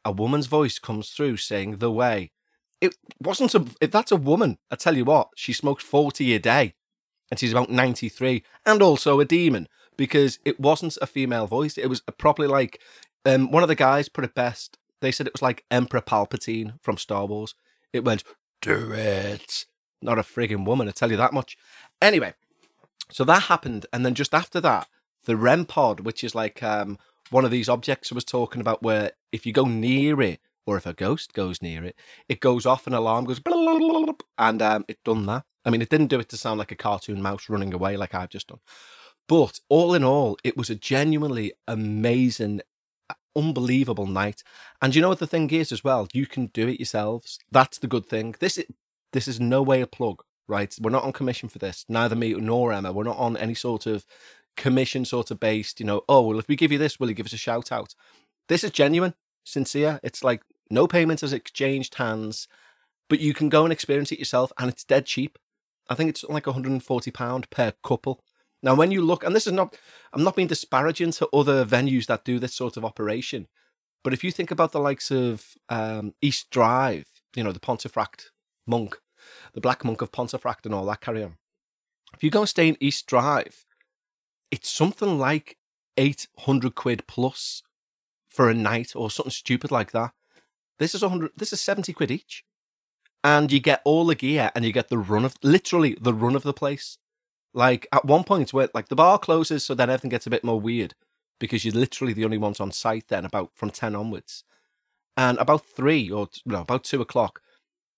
a 0.05 0.11
woman's 0.11 0.47
voice 0.47 0.77
comes 0.77 1.09
through 1.09 1.37
saying 1.37 1.77
the 1.77 1.91
way 1.91 2.31
it 2.81 2.95
wasn't 3.21 3.53
a 3.55 3.65
if 3.81 3.91
that's 3.91 4.11
a 4.11 4.15
woman 4.15 4.57
i 4.71 4.75
tell 4.75 4.95
you 4.95 5.05
what 5.05 5.29
she 5.35 5.53
smokes 5.53 5.83
40 5.83 6.33
a 6.33 6.39
day 6.39 6.73
and 7.29 7.39
she's 7.39 7.51
about 7.51 7.69
93 7.69 8.43
and 8.65 8.81
also 8.81 9.19
a 9.19 9.25
demon 9.25 9.67
because 9.97 10.39
it 10.45 10.59
wasn't 10.59 10.97
a 11.01 11.07
female 11.07 11.47
voice. 11.47 11.77
It 11.77 11.87
was 11.87 12.01
probably 12.17 12.47
like 12.47 12.79
um, 13.25 13.51
one 13.51 13.63
of 13.63 13.67
the 13.69 13.75
guys 13.75 14.07
put 14.07 14.23
it 14.23 14.35
best. 14.35 14.77
They 15.01 15.11
said 15.11 15.27
it 15.27 15.33
was 15.33 15.41
like 15.41 15.65
emperor 15.69 16.01
palpatine 16.01 16.79
from 16.81 16.97
star 16.97 17.25
wars. 17.25 17.55
It 17.91 18.05
went 18.05 18.23
do 18.61 18.91
it. 18.93 19.65
Not 20.01 20.19
a 20.19 20.23
frigging 20.23 20.65
woman 20.65 20.87
i 20.87 20.91
tell 20.91 21.11
you 21.11 21.17
that 21.17 21.33
much. 21.33 21.57
Anyway 22.01 22.33
so 23.09 23.23
that 23.23 23.43
happened 23.43 23.85
and 23.93 24.05
then 24.05 24.13
just 24.13 24.33
after 24.33 24.59
that 24.59 24.87
the 25.25 25.37
rem 25.37 25.65
pod 25.65 26.01
which 26.01 26.23
is 26.23 26.35
like 26.35 26.61
um, 26.61 26.97
one 27.29 27.45
of 27.45 27.51
these 27.51 27.69
objects 27.69 28.11
i 28.11 28.15
was 28.15 28.23
talking 28.23 28.61
about 28.61 28.83
where 28.83 29.11
if 29.31 29.45
you 29.45 29.53
go 29.53 29.65
near 29.65 30.21
it 30.21 30.39
or 30.67 30.77
if 30.77 30.85
a 30.85 30.93
ghost 30.93 31.33
goes 31.33 31.61
near 31.61 31.83
it, 31.83 31.95
it 32.29 32.39
goes 32.39 32.65
off 32.65 32.85
an 32.85 32.93
alarm 32.93 33.25
goes 33.25 33.41
and 34.37 34.61
um, 34.61 34.85
it 34.87 34.99
done 35.03 35.25
that. 35.25 35.43
I 35.65 35.69
mean, 35.69 35.81
it 35.81 35.89
didn't 35.89 36.07
do 36.07 36.19
it 36.19 36.29
to 36.29 36.37
sound 36.37 36.59
like 36.59 36.71
a 36.71 36.75
cartoon 36.75 37.21
mouse 37.21 37.49
running 37.49 37.73
away 37.73 37.97
like 37.97 38.13
I've 38.13 38.29
just 38.29 38.49
done. 38.49 38.59
But 39.27 39.59
all 39.69 39.93
in 39.93 40.03
all, 40.03 40.37
it 40.43 40.55
was 40.55 40.69
a 40.69 40.75
genuinely 40.75 41.53
amazing, 41.67 42.61
unbelievable 43.35 44.07
night. 44.07 44.43
And 44.81 44.95
you 44.95 45.01
know 45.01 45.09
what 45.09 45.19
the 45.19 45.27
thing 45.27 45.49
is 45.49 45.71
as 45.71 45.83
well? 45.83 46.07
You 46.13 46.25
can 46.25 46.47
do 46.47 46.67
it 46.67 46.79
yourselves. 46.79 47.39
That's 47.51 47.79
the 47.79 47.87
good 47.87 48.07
thing. 48.07 48.35
This 48.39 48.57
is, 48.57 48.65
this 49.13 49.27
is 49.27 49.39
no 49.39 49.61
way 49.61 49.81
a 49.81 49.87
plug, 49.87 50.23
right? 50.47 50.73
We're 50.81 50.91
not 50.91 51.03
on 51.03 51.13
commission 51.13 51.49
for 51.49 51.59
this. 51.59 51.85
Neither 51.89 52.15
me 52.15 52.33
nor 52.33 52.71
Emma. 52.71 52.93
We're 52.93 53.03
not 53.03 53.17
on 53.17 53.35
any 53.35 53.55
sort 53.55 53.85
of 53.85 54.05
commission 54.55 55.05
sort 55.05 55.31
of 55.31 55.39
based, 55.39 55.79
you 55.79 55.85
know, 55.85 56.01
oh, 56.09 56.21
well, 56.21 56.39
if 56.39 56.47
we 56.47 56.55
give 56.55 56.71
you 56.71 56.77
this, 56.77 56.99
will 56.99 57.09
you 57.09 57.15
give 57.15 57.27
us 57.27 57.33
a 57.33 57.37
shout 57.37 57.71
out? 57.71 57.95
This 58.49 58.63
is 58.63 58.71
genuine, 58.71 59.13
sincere. 59.43 59.99
It's 60.03 60.23
like 60.23 60.41
no 60.69 60.87
payments 60.87 61.21
has 61.21 61.33
exchanged 61.33 61.95
hands, 61.95 62.47
but 63.09 63.19
you 63.19 63.33
can 63.33 63.49
go 63.49 63.63
and 63.63 63.73
experience 63.73 64.11
it 64.11 64.19
yourself, 64.19 64.51
and 64.57 64.69
it's 64.69 64.83
dead 64.83 65.05
cheap. 65.05 65.37
I 65.89 65.95
think 65.95 66.09
it's 66.09 66.23
like 66.25 66.45
140 66.45 67.11
pound 67.11 67.49
per 67.49 67.73
couple. 67.83 68.23
Now, 68.61 68.75
when 68.75 68.91
you 68.91 69.01
look, 69.01 69.23
and 69.23 69.35
this 69.35 69.47
is 69.47 69.53
not, 69.53 69.77
I'm 70.13 70.23
not 70.23 70.35
being 70.35 70.47
disparaging 70.47 71.11
to 71.11 71.29
other 71.29 71.63
venues 71.63 72.07
that 72.07 72.25
do 72.25 72.39
this 72.39 72.55
sort 72.55 72.75
of 72.75 72.83
operation, 72.83 73.47
but 74.03 74.13
if 74.13 74.23
you 74.23 74.31
think 74.31 74.51
about 74.51 74.71
the 74.71 74.79
likes 74.79 75.11
of 75.11 75.57
um, 75.69 76.13
East 76.21 76.49
Drive, 76.49 77.05
you 77.35 77.43
know, 77.43 77.51
the 77.51 77.59
Pontefract 77.59 78.31
monk, 78.65 78.99
the 79.53 79.61
Black 79.61 79.83
Monk 79.83 80.01
of 80.01 80.11
Pontefract, 80.11 80.65
and 80.65 80.73
all 80.73 80.85
that 80.85 81.01
carry 81.01 81.23
on. 81.23 81.37
If 82.13 82.23
you 82.23 82.29
go 82.29 82.41
and 82.41 82.49
stay 82.49 82.67
in 82.67 82.77
East 82.79 83.05
Drive, 83.05 83.65
it's 84.49 84.69
something 84.69 85.19
like 85.19 85.57
800 85.97 86.75
quid 86.75 87.05
plus 87.07 87.63
for 88.29 88.49
a 88.49 88.53
night 88.53 88.93
or 88.95 89.11
something 89.11 89.31
stupid 89.31 89.71
like 89.71 89.91
that. 89.91 90.13
This 90.79 90.95
is 90.95 91.01
100 91.01 91.31
this 91.35 91.53
is 91.53 91.61
70 91.61 91.93
quid 91.93 92.11
each. 92.11 92.43
And 93.23 93.51
you 93.51 93.59
get 93.59 93.81
all 93.83 94.05
the 94.05 94.15
gear 94.15 94.51
and 94.55 94.63
you 94.63 94.71
get 94.71 94.89
the 94.89 94.97
run 94.97 95.25
of 95.25 95.35
literally 95.43 95.97
the 95.99 96.13
run 96.13 96.35
of 96.35 96.43
the 96.43 96.53
place. 96.53 96.97
Like 97.53 97.87
at 97.91 98.05
one 98.05 98.23
point 98.23 98.53
where 98.53 98.69
like 98.73 98.89
the 98.89 98.95
bar 98.95 99.17
closes 99.17 99.63
so 99.65 99.73
then 99.73 99.89
everything 99.89 100.09
gets 100.09 100.27
a 100.27 100.31
bit 100.31 100.43
more 100.43 100.59
weird 100.59 100.93
because 101.39 101.65
you're 101.65 101.73
literally 101.73 102.13
the 102.13 102.25
only 102.25 102.37
ones 102.37 102.59
on 102.59 102.71
site 102.71 103.07
then 103.07 103.25
about 103.25 103.51
from 103.55 103.69
10 103.69 103.95
onwards. 103.95 104.43
And 105.15 105.37
about 105.39 105.65
3 105.65 106.11
or 106.11 106.29
no, 106.45 106.61
about 106.61 106.83
2 106.83 107.01
o'clock 107.01 107.41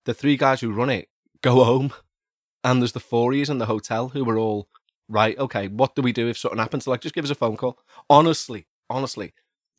the 0.05 0.13
three 0.13 0.37
guys 0.37 0.61
who 0.61 0.71
run 0.71 0.89
it 0.89 1.09
go 1.41 1.63
home 1.63 1.93
and 2.63 2.81
there's 2.81 2.93
the 2.93 2.99
Fouriers 2.99 3.49
in 3.49 3.57
the 3.57 3.67
hotel 3.67 4.09
who 4.09 4.25
were 4.25 4.37
all 4.37 4.67
right, 5.07 5.37
okay, 5.37 5.67
what 5.67 5.95
do 5.95 6.01
we 6.01 6.11
do 6.11 6.27
if 6.27 6.37
something 6.37 6.59
happens? 6.59 6.87
Like, 6.87 7.01
just 7.01 7.15
give 7.15 7.25
us 7.25 7.31
a 7.31 7.35
phone 7.35 7.57
call. 7.57 7.79
Honestly, 8.09 8.67
honestly, 8.89 9.33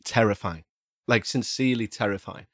terrifying. 0.05 0.65
Like, 1.07 1.25
sincerely 1.25 1.87
terrifying. 1.89 2.47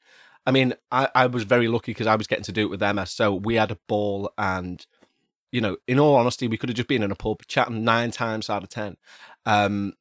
I 0.47 0.51
mean, 0.51 0.73
I, 0.93 1.09
I 1.13 1.25
was 1.27 1.43
very 1.43 1.67
lucky 1.67 1.91
because 1.91 2.07
I 2.07 2.15
was 2.15 2.25
getting 2.25 2.45
to 2.45 2.53
do 2.53 2.61
it 2.61 2.69
with 2.69 2.81
Emma. 2.81 3.05
So 3.05 3.35
we 3.35 3.55
had 3.55 3.69
a 3.69 3.77
ball, 3.87 4.31
and 4.37 4.83
you 5.51 5.59
know, 5.59 5.75
in 5.87 5.99
all 5.99 6.15
honesty, 6.15 6.47
we 6.47 6.57
could 6.57 6.69
have 6.69 6.77
just 6.77 6.87
been 6.87 7.03
in 7.03 7.11
a 7.11 7.15
pub 7.15 7.45
chatting 7.47 7.83
nine 7.83 8.11
times 8.11 8.49
out 8.49 8.63
of 8.63 8.69
ten. 8.69 8.95
Um, 9.45 9.93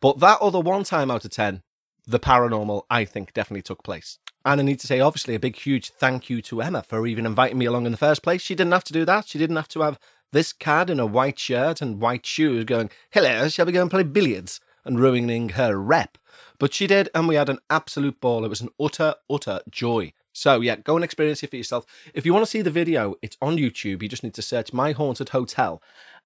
but 0.00 0.18
that 0.18 0.40
other 0.42 0.60
one 0.60 0.82
time 0.82 1.08
out 1.08 1.24
of 1.24 1.30
ten, 1.30 1.62
the 2.04 2.18
paranormal, 2.18 2.82
I 2.90 3.04
think, 3.04 3.32
definitely 3.32 3.62
took 3.62 3.84
place. 3.84 4.18
And 4.44 4.60
I 4.60 4.64
need 4.64 4.80
to 4.80 4.88
say, 4.88 4.98
obviously, 4.98 5.36
a 5.36 5.40
big, 5.40 5.56
huge 5.56 5.90
thank 5.90 6.28
you 6.28 6.42
to 6.42 6.62
Emma 6.62 6.82
for 6.82 7.06
even 7.06 7.24
inviting 7.24 7.58
me 7.58 7.66
along 7.66 7.86
in 7.86 7.92
the 7.92 7.98
first 7.98 8.24
place. 8.24 8.42
She 8.42 8.56
didn't 8.56 8.72
have 8.72 8.84
to 8.84 8.92
do 8.92 9.04
that. 9.04 9.28
She 9.28 9.38
didn't 9.38 9.56
have 9.56 9.68
to 9.68 9.82
have 9.82 10.00
this 10.32 10.52
cad 10.52 10.90
in 10.90 10.98
a 10.98 11.06
white 11.06 11.38
shirt 11.38 11.80
and 11.80 12.00
white 12.00 12.26
shoes 12.26 12.64
going, 12.64 12.90
hello, 13.12 13.48
shall 13.48 13.66
we 13.66 13.72
go 13.72 13.82
and 13.82 13.90
play 13.90 14.02
billiards? 14.02 14.60
And 14.84 15.00
ruining 15.00 15.50
her 15.50 15.76
rep. 15.76 16.18
But 16.58 16.74
she 16.74 16.86
did, 16.86 17.08
and 17.14 17.28
we 17.28 17.34
had 17.34 17.48
an 17.48 17.58
absolute 17.70 18.20
ball. 18.20 18.44
It 18.44 18.48
was 18.48 18.60
an 18.60 18.70
utter, 18.80 19.14
utter 19.30 19.60
joy. 19.70 20.12
So 20.32 20.60
yeah, 20.60 20.76
go 20.76 20.96
and 20.96 21.04
experience 21.04 21.42
it 21.42 21.50
for 21.50 21.56
yourself. 21.56 21.86
If 22.12 22.26
you 22.26 22.32
want 22.32 22.44
to 22.44 22.50
see 22.50 22.62
the 22.62 22.70
video, 22.70 23.14
it's 23.22 23.38
on 23.40 23.56
YouTube. 23.56 24.02
You 24.02 24.08
just 24.08 24.22
need 24.22 24.34
to 24.34 24.42
search 24.42 24.72
My 24.72 24.92
Haunted 24.92 25.30
Hotel, 25.30 25.82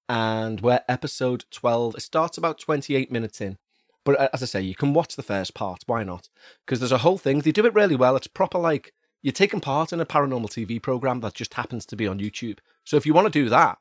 and 0.08 0.60
we're 0.60 0.80
episode 0.88 1.44
12. 1.50 1.96
It 1.96 2.00
starts 2.00 2.36
about 2.36 2.58
28 2.58 3.12
minutes 3.12 3.40
in. 3.40 3.58
But 4.04 4.18
uh, 4.18 4.28
as 4.32 4.42
I 4.42 4.46
say, 4.46 4.62
you 4.62 4.74
can 4.74 4.94
watch 4.94 5.16
the 5.16 5.22
first 5.22 5.54
part. 5.54 5.84
Why 5.86 6.02
not? 6.02 6.28
Because 6.64 6.80
there's 6.80 6.92
a 6.92 6.98
whole 6.98 7.18
thing. 7.18 7.40
They 7.40 7.52
do 7.52 7.66
it 7.66 7.74
really 7.74 7.96
well. 7.96 8.16
It's 8.16 8.26
proper 8.26 8.58
like 8.58 8.92
you're 9.22 9.32
taking 9.32 9.60
part 9.60 9.92
in 9.92 10.00
a 10.00 10.06
paranormal 10.06 10.48
TV 10.48 10.80
program 10.80 11.20
that 11.20 11.34
just 11.34 11.54
happens 11.54 11.84
to 11.86 11.96
be 11.96 12.06
on 12.06 12.18
YouTube. 12.18 12.58
So 12.84 12.96
if 12.96 13.06
you 13.06 13.14
want 13.14 13.26
to 13.26 13.42
do 13.42 13.48
that, 13.50 13.78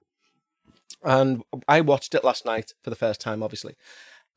and 1.04 1.44
I 1.68 1.82
watched 1.82 2.14
it 2.14 2.24
last 2.24 2.46
night 2.46 2.74
for 2.84 2.90
the 2.90 2.96
first 2.96 3.22
time, 3.22 3.42
obviously, 3.42 3.76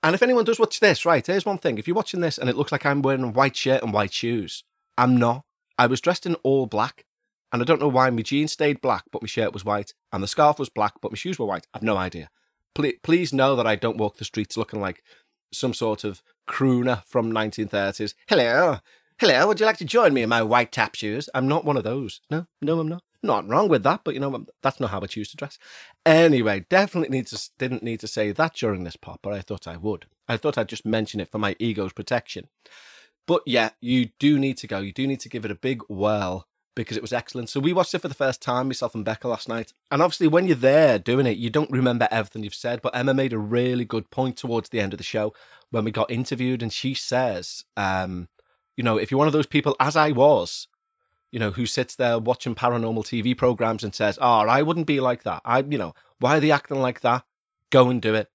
and 0.02 0.14
if 0.14 0.22
anyone 0.22 0.44
does 0.44 0.58
watch 0.58 0.80
this, 0.80 1.06
right, 1.06 1.26
here's 1.26 1.46
one 1.46 1.58
thing. 1.58 1.78
If 1.78 1.86
you're 1.86 1.96
watching 1.96 2.20
this 2.20 2.38
and 2.38 2.50
it 2.50 2.56
looks 2.56 2.72
like 2.72 2.84
I'm 2.84 3.02
wearing 3.02 3.24
a 3.24 3.28
white 3.28 3.56
shirt 3.56 3.82
and 3.82 3.92
white 3.92 4.12
shoes, 4.12 4.64
I'm 4.98 5.16
not. 5.16 5.44
I 5.78 5.86
was 5.86 6.00
dressed 6.00 6.26
in 6.26 6.34
all 6.36 6.66
black. 6.66 7.04
And 7.52 7.60
I 7.60 7.66
don't 7.66 7.80
know 7.80 7.88
why 7.88 8.08
my 8.08 8.22
jeans 8.22 8.52
stayed 8.52 8.80
black, 8.80 9.04
but 9.12 9.20
my 9.20 9.28
shirt 9.28 9.52
was 9.52 9.64
white. 9.64 9.92
And 10.10 10.22
the 10.22 10.28
scarf 10.28 10.58
was 10.58 10.70
black, 10.70 10.94
but 11.02 11.12
my 11.12 11.16
shoes 11.16 11.38
were 11.38 11.46
white. 11.46 11.66
I've 11.74 11.82
no 11.82 11.98
idea. 11.98 12.30
Please, 12.74 12.94
please 13.02 13.32
know 13.32 13.54
that 13.56 13.66
I 13.66 13.76
don't 13.76 13.98
walk 13.98 14.16
the 14.16 14.24
streets 14.24 14.56
looking 14.56 14.80
like 14.80 15.02
some 15.52 15.74
sort 15.74 16.02
of 16.02 16.22
crooner 16.48 17.04
from 17.04 17.30
1930s. 17.30 18.14
Hello, 18.26 18.78
hello, 19.18 19.46
would 19.46 19.60
you 19.60 19.66
like 19.66 19.76
to 19.78 19.84
join 19.84 20.14
me 20.14 20.22
in 20.22 20.30
my 20.30 20.42
white 20.42 20.72
tap 20.72 20.94
shoes? 20.94 21.28
I'm 21.34 21.46
not 21.46 21.64
one 21.66 21.76
of 21.76 21.84
those. 21.84 22.20
No, 22.30 22.46
no, 22.62 22.80
I'm 22.80 22.88
not. 22.88 23.02
Not 23.22 23.48
wrong 23.48 23.68
with 23.68 23.84
that, 23.84 24.00
but 24.04 24.14
you 24.14 24.20
know, 24.20 24.46
that's 24.62 24.80
not 24.80 24.90
how 24.90 25.00
I 25.00 25.06
choose 25.06 25.30
to 25.30 25.36
dress. 25.36 25.58
Anyway, 26.04 26.66
definitely 26.68 27.16
need 27.16 27.28
to, 27.28 27.50
didn't 27.58 27.82
need 27.82 28.00
to 28.00 28.08
say 28.08 28.32
that 28.32 28.54
during 28.54 28.84
this 28.84 28.96
pop, 28.96 29.20
but 29.22 29.32
I 29.32 29.40
thought 29.40 29.68
I 29.68 29.76
would. 29.76 30.06
I 30.28 30.36
thought 30.36 30.58
I'd 30.58 30.68
just 30.68 30.84
mention 30.84 31.20
it 31.20 31.30
for 31.30 31.38
my 31.38 31.54
ego's 31.58 31.92
protection. 31.92 32.48
But 33.26 33.42
yeah, 33.46 33.70
you 33.80 34.10
do 34.18 34.38
need 34.38 34.56
to 34.58 34.66
go. 34.66 34.80
You 34.80 34.92
do 34.92 35.06
need 35.06 35.20
to 35.20 35.28
give 35.28 35.44
it 35.44 35.50
a 35.50 35.56
big 35.56 35.82
whirl 35.88 36.48
because 36.74 36.96
it 36.96 37.02
was 37.02 37.12
excellent. 37.12 37.48
So 37.48 37.60
we 37.60 37.72
watched 37.72 37.94
it 37.94 38.00
for 38.00 38.08
the 38.08 38.14
first 38.14 38.42
time, 38.42 38.68
myself 38.68 38.94
and 38.94 39.04
Becca 39.04 39.28
last 39.28 39.48
night. 39.48 39.72
And 39.90 40.02
obviously, 40.02 40.26
when 40.26 40.46
you're 40.46 40.56
there 40.56 40.98
doing 40.98 41.26
it, 41.26 41.36
you 41.36 41.50
don't 41.50 41.70
remember 41.70 42.08
everything 42.10 42.42
you've 42.42 42.54
said. 42.54 42.82
But 42.82 42.96
Emma 42.96 43.14
made 43.14 43.32
a 43.32 43.38
really 43.38 43.84
good 43.84 44.10
point 44.10 44.36
towards 44.36 44.70
the 44.70 44.80
end 44.80 44.92
of 44.92 44.98
the 44.98 45.04
show 45.04 45.34
when 45.70 45.84
we 45.84 45.90
got 45.90 46.10
interviewed, 46.10 46.62
and 46.62 46.72
she 46.72 46.94
says, 46.94 47.64
um, 47.76 48.28
you 48.76 48.84
know, 48.84 48.96
if 48.96 49.10
you're 49.10 49.18
one 49.18 49.26
of 49.26 49.32
those 49.32 49.46
people, 49.46 49.76
as 49.78 49.96
I 49.96 50.12
was, 50.12 50.66
you 51.32 51.40
know, 51.40 51.50
who 51.50 51.66
sits 51.66 51.96
there 51.96 52.18
watching 52.18 52.54
paranormal 52.54 53.04
TV 53.04 53.36
programs 53.36 53.82
and 53.82 53.94
says, 53.94 54.18
"Oh, 54.20 54.46
I 54.46 54.62
wouldn't 54.62 54.86
be 54.86 55.00
like 55.00 55.24
that." 55.24 55.42
I, 55.44 55.60
you 55.60 55.78
know, 55.78 55.94
why 56.20 56.36
are 56.36 56.40
they 56.40 56.52
acting 56.52 56.80
like 56.80 57.00
that? 57.00 57.24
Go 57.70 57.88
and 57.88 58.00
do 58.00 58.14
it. 58.14 58.30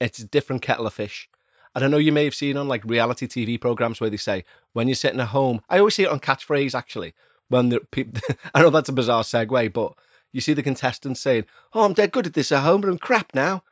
It's 0.00 0.20
a 0.20 0.26
different 0.26 0.62
kettle 0.62 0.86
of 0.86 0.94
fish. 0.94 1.28
And 1.74 1.84
I 1.84 1.88
know 1.88 1.98
you 1.98 2.12
may 2.12 2.24
have 2.24 2.34
seen 2.34 2.56
on 2.56 2.68
like 2.68 2.84
reality 2.84 3.26
TV 3.26 3.60
programs 3.60 4.00
where 4.00 4.10
they 4.10 4.16
say, 4.16 4.44
when 4.72 4.88
you're 4.88 4.94
sitting 4.94 5.20
at 5.20 5.28
home, 5.28 5.62
I 5.68 5.78
always 5.78 5.94
see 5.94 6.04
it 6.04 6.10
on 6.10 6.20
catchphrase 6.20 6.74
actually. 6.74 7.14
When 7.48 7.68
the 7.70 7.80
people, 7.90 8.20
I 8.54 8.62
know 8.62 8.70
that's 8.70 8.88
a 8.88 8.94
bizarre 8.94 9.22
segue, 9.22 9.72
but 9.72 9.94
you 10.32 10.40
see 10.40 10.54
the 10.54 10.62
contestants 10.62 11.20
saying, 11.20 11.44
Oh, 11.72 11.84
I'm 11.84 11.92
dead 11.92 12.12
good 12.12 12.26
at 12.26 12.34
this 12.34 12.52
at 12.52 12.62
home, 12.62 12.82
but 12.82 12.90
I'm 12.90 12.98
crap 12.98 13.34
now. 13.34 13.64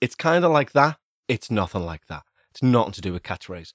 It's 0.00 0.14
kind 0.14 0.44
of 0.44 0.50
like 0.50 0.72
that. 0.72 0.98
It's 1.28 1.50
nothing 1.50 1.84
like 1.84 2.06
that. 2.08 2.24
It's 2.50 2.62
nothing 2.62 2.92
to 2.92 3.00
do 3.00 3.12
with 3.12 3.22
catchphrase. 3.22 3.72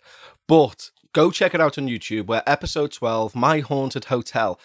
But 0.48 0.92
go 1.14 1.32
check 1.32 1.54
it 1.54 1.62
out 1.62 1.78
on 1.78 1.88
YouTube 1.88 2.28
where 2.28 2.44
episode 2.46 2.92
12, 2.92 3.36
My 3.36 3.60
Haunted 3.60 4.06
Hotel, 4.06 4.60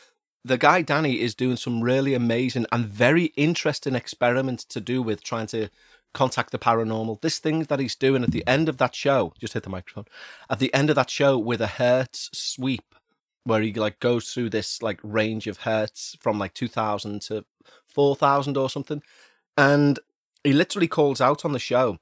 the 0.44 0.58
guy 0.58 0.82
Danny 0.82 1.20
is 1.20 1.34
doing 1.34 1.56
some 1.56 1.82
really 1.82 2.14
amazing 2.14 2.66
and 2.70 2.86
very 2.86 3.26
interesting 3.36 3.94
experiments 3.94 4.64
to 4.66 4.80
do 4.80 5.02
with 5.02 5.22
trying 5.22 5.46
to 5.48 5.68
contact 6.12 6.50
the 6.50 6.58
paranormal. 6.58 7.20
This 7.22 7.38
thing 7.38 7.64
that 7.64 7.80
he's 7.80 7.94
doing 7.96 8.22
at 8.22 8.30
the 8.30 8.46
end 8.46 8.68
of 8.68 8.76
that 8.78 8.94
show, 8.94 9.32
just 9.38 9.54
hit 9.54 9.62
the 9.62 9.70
microphone, 9.70 10.04
at 10.50 10.58
the 10.58 10.72
end 10.74 10.90
of 10.90 10.96
that 10.96 11.10
show 11.10 11.38
with 11.38 11.60
a 11.60 11.66
Hertz 11.66 12.30
sweep, 12.32 12.94
where 13.44 13.62
he 13.62 13.72
like 13.72 14.00
goes 14.00 14.32
through 14.32 14.50
this 14.50 14.82
like 14.82 15.00
range 15.02 15.46
of 15.46 15.60
Hertz 15.60 16.16
from 16.20 16.38
like 16.38 16.54
2000 16.54 17.22
to 17.22 17.44
4000 17.86 18.56
or 18.56 18.68
something. 18.68 19.02
And 19.56 19.98
he 20.42 20.52
literally 20.52 20.88
calls 20.88 21.20
out 21.20 21.44
on 21.44 21.52
the 21.52 21.58
show. 21.58 21.98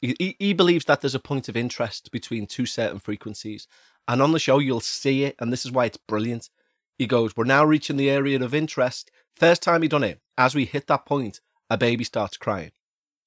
He, 0.00 0.36
he 0.38 0.52
believes 0.52 0.84
that 0.86 1.00
there's 1.00 1.14
a 1.14 1.20
point 1.20 1.48
of 1.48 1.56
interest 1.56 2.10
between 2.10 2.46
two 2.46 2.66
certain 2.66 2.98
frequencies. 2.98 3.66
And 4.08 4.22
on 4.22 4.32
the 4.32 4.38
show, 4.38 4.58
you'll 4.58 4.80
see 4.80 5.24
it. 5.24 5.36
And 5.38 5.52
this 5.52 5.64
is 5.64 5.72
why 5.72 5.86
it's 5.86 5.96
brilliant. 5.96 6.50
He 6.98 7.06
goes, 7.06 7.36
We're 7.36 7.44
now 7.44 7.64
reaching 7.64 7.96
the 7.96 8.10
area 8.10 8.42
of 8.42 8.54
interest. 8.54 9.10
First 9.34 9.62
time 9.62 9.82
he 9.82 9.88
done 9.88 10.04
it, 10.04 10.20
as 10.38 10.54
we 10.54 10.64
hit 10.64 10.86
that 10.86 11.06
point, 11.06 11.40
a 11.68 11.76
baby 11.76 12.04
starts 12.04 12.36
crying. 12.36 12.72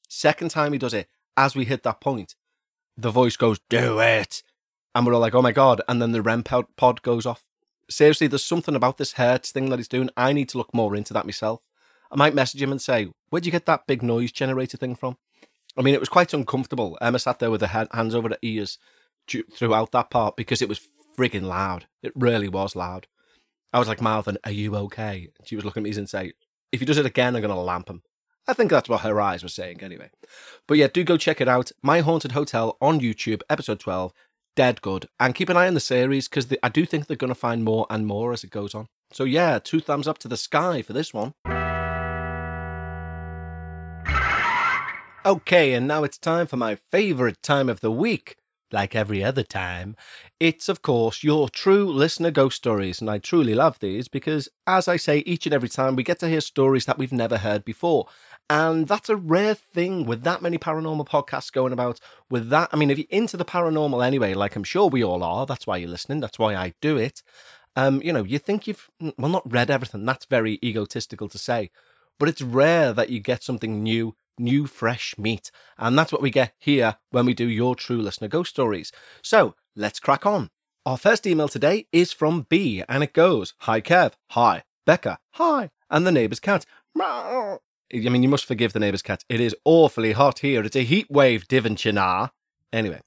Second 0.07 0.49
time 0.49 0.73
he 0.73 0.79
does 0.79 0.93
it, 0.93 1.07
as 1.37 1.55
we 1.55 1.65
hit 1.65 1.83
that 1.83 2.01
point, 2.01 2.35
the 2.97 3.11
voice 3.11 3.35
goes, 3.35 3.59
Do 3.69 3.99
it. 3.99 4.43
And 4.95 5.05
we're 5.05 5.13
all 5.13 5.21
like, 5.21 5.35
Oh 5.35 5.41
my 5.41 5.51
God. 5.51 5.81
And 5.87 6.01
then 6.01 6.11
the 6.11 6.21
REM 6.21 6.43
pod 6.43 7.01
goes 7.01 7.25
off. 7.25 7.45
Seriously, 7.89 8.27
there's 8.27 8.43
something 8.43 8.75
about 8.75 8.97
this 8.97 9.13
Hertz 9.13 9.51
thing 9.51 9.69
that 9.69 9.79
he's 9.79 9.87
doing. 9.87 10.09
I 10.15 10.33
need 10.33 10.49
to 10.49 10.57
look 10.57 10.73
more 10.73 10.95
into 10.95 11.13
that 11.13 11.25
myself. 11.25 11.61
I 12.11 12.15
might 12.15 12.35
message 12.35 12.61
him 12.61 12.71
and 12.71 12.81
say, 12.81 13.07
Where'd 13.29 13.45
you 13.45 13.51
get 13.51 13.65
that 13.67 13.87
big 13.87 14.01
noise 14.01 14.31
generator 14.31 14.77
thing 14.77 14.95
from? 14.95 15.17
I 15.77 15.81
mean, 15.81 15.93
it 15.93 15.99
was 15.99 16.09
quite 16.09 16.33
uncomfortable. 16.33 16.97
Emma 17.01 17.19
sat 17.19 17.39
there 17.39 17.51
with 17.51 17.61
her 17.61 17.87
hands 17.91 18.15
over 18.15 18.29
her 18.29 18.37
ears 18.41 18.77
throughout 19.53 19.91
that 19.91 20.09
part 20.09 20.35
because 20.35 20.61
it 20.61 20.69
was 20.69 20.81
frigging 21.17 21.43
loud. 21.43 21.85
It 22.01 22.11
really 22.15 22.49
was 22.49 22.75
loud. 22.75 23.07
I 23.71 23.79
was 23.79 23.87
like, 23.87 24.01
Martha, 24.01 24.37
are 24.43 24.51
you 24.51 24.75
okay? 24.75 25.29
She 25.43 25.55
was 25.55 25.63
looking 25.63 25.81
at 25.81 25.89
me 25.89 25.95
and 25.95 26.09
say, 26.09 26.33
if 26.71 26.79
he 26.79 26.85
does 26.85 26.97
it 26.97 27.05
again, 27.05 27.35
I'm 27.35 27.41
going 27.41 27.53
to 27.53 27.59
lamp 27.59 27.89
him. 27.89 28.01
I 28.47 28.53
think 28.53 28.71
that's 28.71 28.89
what 28.89 29.01
her 29.01 29.21
eyes 29.21 29.43
were 29.43 29.49
saying 29.49 29.83
anyway. 29.83 30.09
But 30.67 30.77
yeah, 30.77 30.87
do 30.87 31.03
go 31.03 31.17
check 31.17 31.39
it 31.39 31.47
out. 31.47 31.71
My 31.83 31.99
Haunted 31.99 32.31
Hotel 32.31 32.77
on 32.81 32.99
YouTube, 32.99 33.41
episode 33.49 33.79
12. 33.79 34.11
Dead 34.55 34.81
good. 34.81 35.07
And 35.19 35.35
keep 35.35 35.49
an 35.49 35.57
eye 35.57 35.67
on 35.67 35.75
the 35.75 35.79
series 35.79 36.27
because 36.27 36.47
I 36.63 36.69
do 36.69 36.85
think 36.85 37.05
they're 37.05 37.15
going 37.15 37.29
to 37.29 37.35
find 37.35 37.63
more 37.63 37.85
and 37.91 38.07
more 38.07 38.33
as 38.33 38.43
it 38.43 38.49
goes 38.49 38.73
on. 38.73 38.87
So 39.11 39.23
yeah, 39.23 39.59
two 39.59 39.79
thumbs 39.79 40.07
up 40.07 40.17
to 40.19 40.27
the 40.27 40.37
sky 40.37 40.81
for 40.81 40.93
this 40.93 41.13
one. 41.13 41.33
Okay, 45.25 45.73
and 45.73 45.87
now 45.87 46.03
it's 46.03 46.17
time 46.17 46.47
for 46.47 46.57
my 46.57 46.75
favourite 46.75 47.41
time 47.41 47.69
of 47.69 47.81
the 47.81 47.91
week 47.91 48.37
like 48.71 48.95
every 48.95 49.23
other 49.23 49.43
time, 49.43 49.95
it's 50.39 50.69
of 50.69 50.81
course 50.81 51.23
your 51.23 51.49
true 51.49 51.91
listener 51.91 52.31
ghost 52.31 52.57
stories, 52.57 53.01
and 53.01 53.09
I 53.09 53.17
truly 53.17 53.55
love 53.55 53.79
these 53.79 54.07
because, 54.07 54.49
as 54.67 54.87
I 54.87 54.97
say 54.97 55.19
each 55.19 55.45
and 55.45 55.53
every 55.53 55.69
time, 55.69 55.95
we 55.95 56.03
get 56.03 56.19
to 56.19 56.29
hear 56.29 56.41
stories 56.41 56.85
that 56.85 56.97
we've 56.97 57.11
never 57.11 57.37
heard 57.37 57.65
before. 57.65 58.07
And 58.49 58.87
that's 58.87 59.09
a 59.09 59.15
rare 59.15 59.53
thing 59.53 60.05
with 60.05 60.23
that 60.23 60.41
many 60.41 60.57
paranormal 60.57 61.07
podcasts 61.07 61.51
going 61.51 61.73
about. 61.73 61.99
With 62.29 62.49
that, 62.49 62.69
I 62.71 62.77
mean, 62.77 62.89
if 62.89 62.97
you're 62.97 63.07
into 63.09 63.37
the 63.37 63.45
paranormal 63.45 64.05
anyway, 64.05 64.33
like 64.33 64.55
I'm 64.55 64.63
sure 64.63 64.87
we 64.87 65.03
all 65.03 65.23
are, 65.23 65.45
that's 65.45 65.67
why 65.67 65.77
you're 65.77 65.89
listening, 65.89 66.19
that's 66.19 66.39
why 66.39 66.55
I 66.55 66.73
do 66.81 66.97
it. 66.97 67.21
Um, 67.75 68.01
you 68.01 68.11
know, 68.11 68.23
you 68.23 68.39
think 68.39 68.67
you've, 68.67 68.89
well, 69.17 69.31
not 69.31 69.51
read 69.51 69.69
everything, 69.69 70.05
that's 70.05 70.25
very 70.25 70.59
egotistical 70.63 71.29
to 71.29 71.37
say, 71.37 71.69
but 72.17 72.27
it's 72.27 72.41
rare 72.41 72.91
that 72.93 73.09
you 73.09 73.19
get 73.19 73.43
something 73.43 73.83
new 73.83 74.15
new 74.39 74.65
fresh 74.65 75.17
meat. 75.17 75.51
And 75.77 75.97
that's 75.97 76.11
what 76.11 76.21
we 76.21 76.31
get 76.31 76.53
here 76.57 76.95
when 77.11 77.25
we 77.25 77.33
do 77.33 77.47
your 77.47 77.75
true 77.75 78.01
listener 78.01 78.27
ghost 78.27 78.51
stories. 78.51 78.91
So 79.21 79.55
let's 79.75 79.99
crack 79.99 80.25
on. 80.25 80.49
Our 80.85 80.97
first 80.97 81.27
email 81.27 81.47
today 81.47 81.87
is 81.91 82.11
from 82.11 82.47
B, 82.49 82.83
and 82.87 83.03
it 83.03 83.13
goes 83.13 83.53
Hi, 83.59 83.81
Kev. 83.81 84.13
Hi. 84.29 84.63
Becca. 84.85 85.19
Hi. 85.33 85.69
And 85.89 86.07
the 86.07 86.11
neighbour's 86.11 86.39
cat. 86.39 86.65
I 87.93 87.99
mean, 88.09 88.23
you 88.23 88.29
must 88.29 88.45
forgive 88.45 88.73
the 88.73 88.79
neighbour's 88.79 89.01
cat. 89.01 89.23
It 89.29 89.39
is 89.39 89.55
awfully 89.65 90.13
hot 90.13 90.39
here. 90.39 90.63
It's 90.63 90.75
a 90.75 90.83
heat 90.83 91.09
wave, 91.09 91.47
Devonshire. 91.47 92.31
Anyway, 92.71 93.01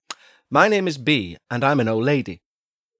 my 0.50 0.68
name 0.68 0.86
is 0.86 0.98
B, 0.98 1.38
and 1.50 1.64
I'm 1.64 1.80
an 1.80 1.88
old 1.88 2.04
lady. 2.04 2.42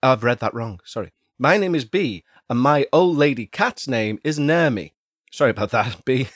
I've 0.03 0.25
read 0.25 0.41
that 0.41 0.55
wrong. 0.55 0.81
Sorry. 0.85 1.13
My 1.39 1.57
name 1.57 1.75
is 1.75 1.85
B, 1.85 2.25
and 2.49 2.61
my 2.61 2.87
old 2.93 3.17
lady 3.17 3.47
cat's 3.47 3.89
name 3.89 4.21
is 4.25 4.39
Nermi. 4.39 4.93
Sorry 5.31 5.51
about 5.51 5.71
that, 5.71 6.05
B. 6.05 6.29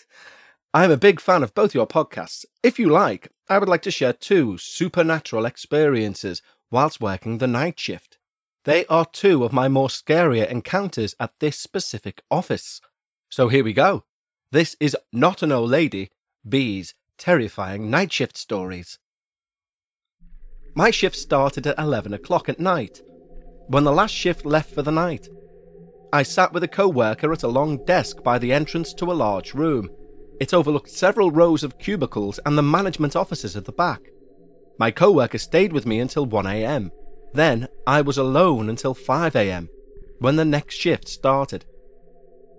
I'm 0.76 0.90
a 0.90 0.98
big 0.98 1.20
fan 1.20 1.42
of 1.42 1.54
both 1.54 1.74
your 1.74 1.86
podcasts. 1.86 2.44
If 2.62 2.78
you 2.78 2.90
like, 2.90 3.32
I 3.48 3.58
would 3.58 3.66
like 3.66 3.80
to 3.80 3.90
share 3.90 4.12
two 4.12 4.58
supernatural 4.58 5.46
experiences 5.46 6.42
whilst 6.70 7.00
working 7.00 7.38
the 7.38 7.46
night 7.46 7.80
shift. 7.80 8.18
They 8.66 8.84
are 8.84 9.06
two 9.06 9.42
of 9.42 9.54
my 9.54 9.68
more 9.68 9.88
scarier 9.88 10.46
encounters 10.46 11.14
at 11.18 11.32
this 11.40 11.58
specific 11.58 12.20
office. 12.30 12.82
So 13.30 13.48
here 13.48 13.64
we 13.64 13.72
go. 13.72 14.04
This 14.52 14.76
is 14.78 14.94
not 15.14 15.42
an 15.42 15.50
old 15.50 15.70
lady, 15.70 16.10
B's 16.46 16.92
terrifying 17.16 17.88
night 17.88 18.12
shift 18.12 18.36
stories. 18.36 18.98
My 20.74 20.90
shift 20.90 21.16
started 21.16 21.66
at 21.66 21.78
11 21.78 22.12
o'clock 22.12 22.50
at 22.50 22.60
night, 22.60 23.00
when 23.66 23.84
the 23.84 23.92
last 23.92 24.12
shift 24.12 24.44
left 24.44 24.74
for 24.74 24.82
the 24.82 24.92
night. 24.92 25.26
I 26.12 26.22
sat 26.22 26.52
with 26.52 26.64
a 26.64 26.68
co 26.68 26.86
worker 26.86 27.32
at 27.32 27.44
a 27.44 27.48
long 27.48 27.82
desk 27.86 28.22
by 28.22 28.38
the 28.38 28.52
entrance 28.52 28.92
to 28.92 29.10
a 29.10 29.14
large 29.14 29.54
room. 29.54 29.88
It 30.38 30.52
overlooked 30.52 30.90
several 30.90 31.30
rows 31.30 31.62
of 31.64 31.78
cubicles 31.78 32.38
and 32.44 32.56
the 32.56 32.62
management 32.62 33.16
offices 33.16 33.56
at 33.56 33.64
the 33.64 33.72
back. 33.72 34.00
My 34.78 34.90
co 34.90 35.10
worker 35.10 35.38
stayed 35.38 35.72
with 35.72 35.86
me 35.86 36.00
until 36.00 36.26
1am. 36.26 36.90
Then 37.32 37.68
I 37.86 38.02
was 38.02 38.18
alone 38.18 38.68
until 38.68 38.94
5am, 38.94 39.68
when 40.18 40.36
the 40.36 40.44
next 40.44 40.76
shift 40.76 41.08
started. 41.08 41.64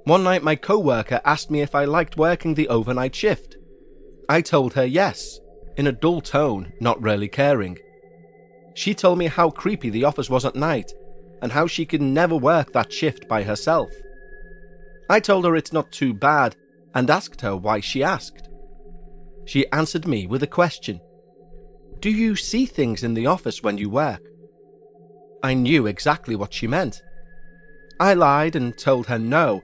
One 0.06 0.24
night, 0.24 0.44
my 0.44 0.56
co 0.56 0.80
worker 0.80 1.22
asked 1.26 1.52
me 1.52 1.62
if 1.62 1.76
I 1.76 1.86
liked 1.86 2.18
working 2.18 2.54
the 2.54 2.70
overnight 2.70 3.14
shift. 3.14 3.58
I 4.30 4.42
told 4.42 4.74
her 4.74 4.86
yes, 4.86 5.40
in 5.78 5.88
a 5.88 5.92
dull 5.92 6.22
tone, 6.22 6.74
not 6.80 7.02
really 7.02 7.28
caring. 7.28 7.78
She 8.74 8.94
told 8.94 9.20
me 9.20 9.28
how 9.28 9.50
creepy 9.50 9.90
the 9.90 10.04
office 10.04 10.30
was 10.30 10.46
at 10.46 10.56
night 10.56 10.92
and 11.42 11.52
how 11.52 11.68
she 11.68 11.86
could 11.86 12.02
never 12.02 12.36
work 12.36 12.74
that 12.74 12.92
shift 12.92 13.28
by 13.28 13.44
herself. 13.44 13.90
I 15.10 15.20
told 15.20 15.46
her 15.46 15.56
it's 15.56 15.74
not 15.74 15.92
too 15.92 16.14
bad 16.14 16.56
and 16.94 17.10
asked 17.10 17.41
her 17.41 17.56
why 17.56 17.79
she 17.79 18.03
asked. 18.03 18.50
She 19.46 19.70
answered 19.72 20.08
me 20.08 20.27
with 20.27 20.44
a 20.44 20.48
question 20.48 21.00
Do 22.00 22.10
you 22.10 22.36
see 22.36 22.65
things 22.65 23.03
in 23.03 23.13
the 23.13 23.27
office 23.27 23.63
when 23.63 23.77
you 23.77 23.89
work? 23.89 24.22
I 25.44 25.53
knew 25.53 25.86
exactly 25.88 26.36
what 26.36 26.53
she 26.53 26.67
meant. 26.67 27.01
I 28.00 28.13
lied 28.13 28.56
and 28.56 28.77
told 28.77 29.08
her 29.08 29.17
no. 29.17 29.62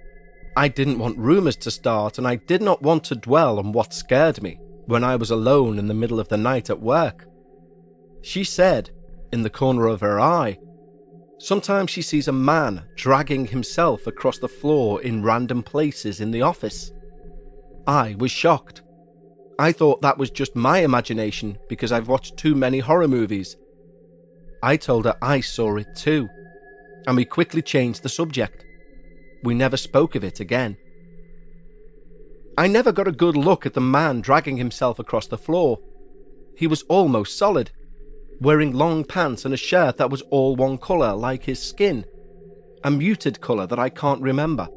I 0.56 0.68
didn't 0.68 1.00
want 1.00 1.18
rumours 1.18 1.56
to 1.58 1.72
start, 1.72 2.18
and 2.18 2.28
I 2.28 2.36
did 2.36 2.62
not 2.62 2.82
want 2.82 3.04
to 3.06 3.16
dwell 3.16 3.60
on 3.60 3.72
what 3.72 3.94
scared 3.94 4.42
me 4.42 4.60
when 4.86 5.04
I 5.04 5.16
was 5.16 5.32
alone 5.32 5.80
in 5.80 5.88
the 5.88 5.94
middle 5.94 6.20
of 6.20 6.30
the 6.30 6.38
night 6.38 6.70
at 6.70 6.80
work. 6.80 7.26
She 8.22 8.44
said, 8.44 8.92
in 9.34 9.42
the 9.42 9.50
corner 9.50 9.88
of 9.88 10.00
her 10.00 10.20
eye, 10.22 10.58
sometimes 11.40 11.90
she 11.90 12.02
sees 12.02 12.28
a 12.28 12.32
man 12.32 12.86
dragging 12.96 13.48
himself 13.48 14.08
across 14.08 14.38
the 14.38 14.48
floor 14.48 15.02
in 15.02 15.24
random 15.24 15.64
places 15.64 16.22
in 16.22 16.32
the 16.32 16.42
office. 16.42 16.93
I 17.88 18.16
was 18.18 18.32
shocked. 18.32 18.82
I 19.60 19.72
thought 19.72 20.02
that 20.02 20.18
was 20.18 20.32
just 20.32 20.56
my 20.56 20.80
imagination 20.80 21.58
because 21.70 21.92
I've 21.92 22.08
watched 22.08 22.38
too 22.38 22.56
many 22.56 22.80
horror 22.80 23.08
movies. 23.08 23.56
I 24.62 24.78
told 24.78 25.06
her 25.06 25.16
I 25.22 25.42
saw 25.42 25.76
it 25.76 25.96
too, 25.96 26.30
and 27.06 27.16
we 27.16 27.26
quickly 27.26 27.62
changed 27.62 28.04
the 28.04 28.10
subject. 28.10 28.66
We 29.44 29.54
never 29.54 29.78
spoke 29.78 30.16
of 30.16 30.24
it 30.24 30.40
again. 30.40 30.78
I 32.58 32.68
never 32.68 32.92
got 32.92 33.08
a 33.08 33.12
good 33.12 33.36
look 33.36 33.66
at 33.66 33.74
the 33.74 33.82
man 33.82 34.22
dragging 34.22 34.58
himself 34.58 35.00
across 35.00 35.28
the 35.28 35.38
floor. 35.38 35.80
He 36.56 36.68
was 36.68 36.84
almost 36.84 37.38
solid, 37.38 37.72
wearing 38.40 38.74
long 38.74 39.04
pants 39.04 39.44
and 39.44 39.54
a 39.54 39.58
shirt 39.58 39.98
that 39.98 40.10
was 40.10 40.22
all 40.24 40.56
one 40.56 40.78
colour 40.78 41.14
like 41.14 41.44
his 41.44 41.62
skin, 41.62 42.06
a 42.84 42.92
muted 42.92 43.42
colour 43.42 43.68
that 43.68 43.80
I 43.80 43.90
can't 43.90 44.22
remember. 44.22 44.68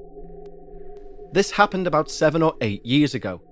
This 1.37 1.50
happened 1.50 1.87
about 1.87 2.11
seven 2.11 2.43
or 2.43 2.55
eight 2.62 2.87
years 2.87 3.14
ago, 3.14 3.43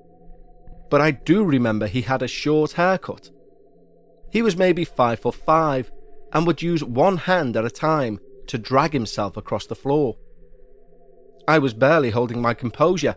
but 0.89 1.03
I 1.03 1.11
do 1.11 1.45
remember 1.45 1.87
he 1.87 2.01
had 2.01 2.23
a 2.23 2.27
short 2.27 2.73
haircut. 2.73 3.29
He 4.31 4.41
was 4.41 4.57
maybe 4.57 4.87
five 4.87 5.21
foot 5.21 5.35
five 5.35 5.93
and 6.33 6.47
would 6.47 6.63
use 6.63 6.83
one 6.83 7.19
hand 7.19 7.59
at 7.59 7.67
a 7.67 7.71
time 7.71 8.21
to 8.47 8.57
drag 8.57 8.95
himself 8.95 9.37
across 9.37 9.67
the 9.67 9.75
floor. 9.75 10.17
I 11.47 11.59
was 11.59 11.75
barely 11.75 12.09
holding 12.09 12.41
my 12.41 12.55
composure 12.55 13.17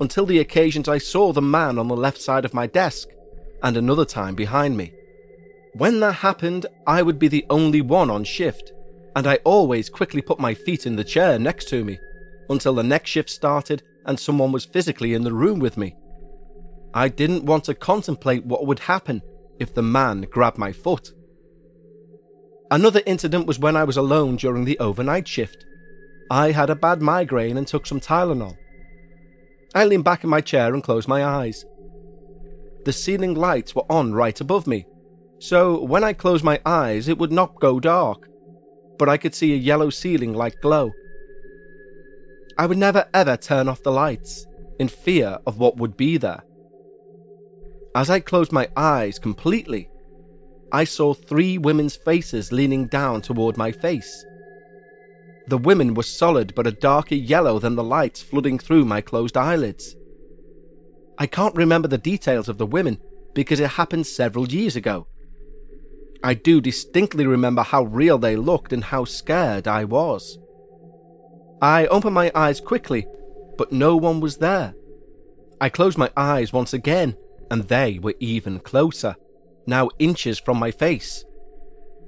until 0.00 0.26
the 0.26 0.40
occasions 0.40 0.88
I 0.88 0.98
saw 0.98 1.32
the 1.32 1.40
man 1.40 1.78
on 1.78 1.86
the 1.86 1.96
left 1.96 2.20
side 2.20 2.44
of 2.44 2.52
my 2.52 2.66
desk 2.66 3.10
and 3.62 3.76
another 3.76 4.04
time 4.04 4.34
behind 4.34 4.76
me. 4.76 4.92
When 5.74 6.00
that 6.00 6.14
happened, 6.14 6.66
I 6.84 7.02
would 7.02 7.20
be 7.20 7.28
the 7.28 7.46
only 7.48 7.80
one 7.80 8.10
on 8.10 8.24
shift, 8.24 8.72
and 9.14 9.28
I 9.28 9.36
always 9.44 9.88
quickly 9.88 10.20
put 10.20 10.40
my 10.40 10.52
feet 10.52 10.84
in 10.84 10.96
the 10.96 11.04
chair 11.04 11.38
next 11.38 11.68
to 11.68 11.84
me 11.84 12.00
until 12.48 12.74
the 12.74 12.82
next 12.82 13.10
shift 13.10 13.30
started 13.30 13.84
and 14.06 14.18
someone 14.18 14.52
was 14.52 14.64
physically 14.64 15.14
in 15.14 15.24
the 15.24 15.32
room 15.32 15.58
with 15.58 15.76
me. 15.76 15.96
I 16.94 17.08
didn't 17.08 17.44
want 17.44 17.64
to 17.64 17.74
contemplate 17.74 18.44
what 18.44 18.66
would 18.66 18.80
happen 18.80 19.22
if 19.58 19.74
the 19.74 19.82
man 19.82 20.22
grabbed 20.30 20.58
my 20.58 20.72
foot. 20.72 21.12
Another 22.70 23.02
incident 23.06 23.46
was 23.46 23.58
when 23.58 23.76
I 23.76 23.84
was 23.84 23.96
alone 23.96 24.36
during 24.36 24.64
the 24.64 24.78
overnight 24.78 25.26
shift. 25.26 25.64
I 26.30 26.52
had 26.52 26.70
a 26.70 26.76
bad 26.76 27.02
migraine 27.02 27.56
and 27.56 27.66
took 27.66 27.86
some 27.86 28.00
Tylenol. 28.00 28.56
I 29.74 29.84
leaned 29.84 30.04
back 30.04 30.24
in 30.24 30.30
my 30.30 30.40
chair 30.40 30.72
and 30.72 30.82
closed 30.82 31.08
my 31.08 31.24
eyes. 31.24 31.64
The 32.84 32.92
ceiling 32.92 33.34
lights 33.34 33.74
were 33.74 33.90
on 33.90 34.14
right 34.14 34.40
above 34.40 34.66
me, 34.66 34.86
so 35.38 35.82
when 35.82 36.04
I 36.04 36.12
closed 36.12 36.44
my 36.44 36.60
eyes, 36.64 37.08
it 37.08 37.18
would 37.18 37.32
not 37.32 37.60
go 37.60 37.80
dark, 37.80 38.28
but 38.98 39.08
I 39.08 39.16
could 39.16 39.34
see 39.34 39.52
a 39.52 39.56
yellow 39.56 39.90
ceiling 39.90 40.34
light 40.34 40.56
glow. 40.60 40.90
I 42.60 42.66
would 42.66 42.76
never 42.76 43.06
ever 43.14 43.38
turn 43.38 43.70
off 43.70 43.82
the 43.82 43.90
lights, 43.90 44.46
in 44.78 44.88
fear 44.88 45.38
of 45.46 45.58
what 45.58 45.78
would 45.78 45.96
be 45.96 46.18
there. 46.18 46.42
As 47.94 48.10
I 48.10 48.20
closed 48.20 48.52
my 48.52 48.68
eyes 48.76 49.18
completely, 49.18 49.88
I 50.70 50.84
saw 50.84 51.14
three 51.14 51.56
women's 51.56 51.96
faces 51.96 52.52
leaning 52.52 52.86
down 52.86 53.22
toward 53.22 53.56
my 53.56 53.72
face. 53.72 54.26
The 55.46 55.56
women 55.56 55.94
were 55.94 56.02
solid 56.02 56.54
but 56.54 56.66
a 56.66 56.72
darker 56.72 57.14
yellow 57.14 57.58
than 57.58 57.76
the 57.76 57.82
lights 57.82 58.20
flooding 58.20 58.58
through 58.58 58.84
my 58.84 59.00
closed 59.00 59.38
eyelids. 59.38 59.96
I 61.16 61.26
can't 61.26 61.56
remember 61.56 61.88
the 61.88 61.96
details 61.96 62.50
of 62.50 62.58
the 62.58 62.66
women 62.66 62.98
because 63.34 63.60
it 63.60 63.70
happened 63.70 64.06
several 64.06 64.46
years 64.46 64.76
ago. 64.76 65.06
I 66.22 66.34
do 66.34 66.60
distinctly 66.60 67.24
remember 67.24 67.62
how 67.62 67.84
real 67.84 68.18
they 68.18 68.36
looked 68.36 68.74
and 68.74 68.84
how 68.84 69.06
scared 69.06 69.66
I 69.66 69.84
was. 69.84 70.38
I 71.62 71.86
opened 71.86 72.14
my 72.14 72.32
eyes 72.34 72.60
quickly, 72.60 73.06
but 73.58 73.72
no 73.72 73.96
one 73.96 74.20
was 74.20 74.38
there. 74.38 74.74
I 75.60 75.68
closed 75.68 75.98
my 75.98 76.10
eyes 76.16 76.52
once 76.52 76.72
again, 76.72 77.16
and 77.50 77.64
they 77.64 77.98
were 77.98 78.14
even 78.18 78.60
closer, 78.60 79.16
now 79.66 79.90
inches 79.98 80.38
from 80.38 80.58
my 80.58 80.70
face. 80.70 81.24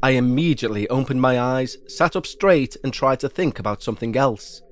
I 0.02 0.12
immediately 0.12 0.88
opened 0.88 1.20
my 1.20 1.38
eyes, 1.38 1.76
sat 1.86 2.16
up 2.16 2.26
straight, 2.26 2.76
and 2.82 2.92
tried 2.92 3.20
to 3.20 3.28
think 3.28 3.58
about 3.58 3.82
something 3.82 4.16
else. 4.16 4.62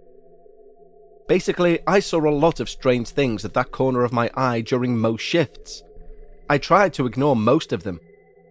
Basically, 1.29 1.79
I 1.87 2.01
saw 2.01 2.29
a 2.29 2.35
lot 2.35 2.59
of 2.59 2.69
strange 2.69 3.11
things 3.11 3.45
at 3.45 3.55
that 3.55 3.71
corner 3.71 4.03
of 4.03 4.13
my 4.13 4.31
eye 4.35 4.63
during 4.63 4.99
most 4.99 5.23
shifts. 5.23 5.83
I 6.49 6.59
tried 6.59 6.93
to 6.95 7.07
ignore 7.07 7.37
most 7.37 7.73
of 7.73 7.85
them, 7.85 8.01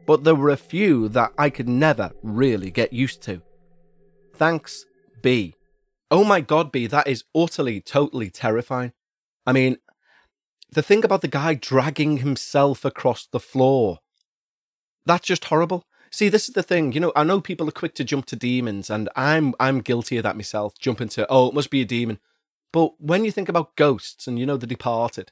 but 0.06 0.24
there 0.24 0.36
were 0.36 0.52
a 0.52 0.58
few 0.58 1.10
that 1.10 1.34
I 1.38 1.50
could 1.50 1.68
never 1.68 2.12
really 2.24 2.72
get 2.72 2.94
used 2.94 3.22
to. 3.24 3.42
Thanks, 4.36 4.86
B. 5.22 5.56
Oh 6.12 6.24
my 6.24 6.42
god, 6.42 6.72
B, 6.72 6.88
that 6.88 7.08
is 7.08 7.24
utterly, 7.36 7.82
totally 7.82 8.30
terrifying. 8.30 8.94
I 9.46 9.54
mean, 9.54 9.78
the 10.72 10.82
thing 10.82 11.04
about 11.04 11.22
the 11.22 11.28
guy 11.28 11.54
dragging 11.54 12.18
himself 12.18 12.84
across 12.84 13.28
the 13.28 13.40
floor, 13.40 14.00
that's 15.06 15.28
just 15.28 15.46
horrible. 15.46 15.84
See, 16.12 16.30
this 16.30 16.48
is 16.50 16.56
the 16.56 16.64
thing, 16.64 16.92
you 16.92 17.00
know, 17.00 17.12
I 17.16 17.24
know 17.24 17.40
people 17.40 17.68
are 17.70 17.72
quick 17.72 17.94
to 17.96 18.04
jump 18.04 18.26
to 18.28 18.36
demons, 18.36 18.90
and 18.90 19.10
I'm 19.16 19.54
I'm 19.60 19.82
guilty 19.82 20.18
of 20.18 20.24
that 20.24 20.36
myself, 20.36 20.74
jumping 20.80 21.10
to, 21.10 21.28
oh, 21.30 21.50
it 21.50 21.54
must 21.54 21.70
be 21.70 21.82
a 21.82 21.86
demon. 21.86 22.20
But 22.74 23.00
when 23.00 23.26
you 23.26 23.32
think 23.32 23.50
about 23.50 23.76
ghosts 23.76 24.28
and 24.28 24.40
you 24.40 24.46
know 24.46 24.58
the 24.58 24.68
departed, 24.68 25.32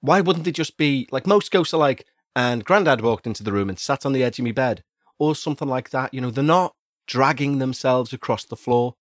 why 0.00 0.20
wouldn't 0.20 0.44
they 0.44 0.52
just 0.52 0.76
be 0.76 1.08
like 1.12 1.26
most 1.26 1.52
ghosts 1.52 1.74
are 1.74 1.78
like, 1.78 2.06
and 2.34 2.64
Grandad 2.64 3.00
walked 3.00 3.26
into 3.26 3.44
the 3.44 3.52
room 3.52 3.68
and 3.68 3.78
sat 3.78 4.04
on 4.04 4.12
the 4.12 4.24
edge 4.24 4.38
of 4.38 4.44
my 4.44 4.52
bed, 4.52 4.82
or 5.18 5.36
something 5.36 5.68
like 5.68 5.90
that. 5.90 6.12
You 6.12 6.20
know, 6.20 6.30
they're 6.30 6.44
not 6.44 6.74
dragging 7.06 7.58
themselves 7.58 8.12
across 8.12 8.44
the 8.44 8.56
floor. 8.56 8.94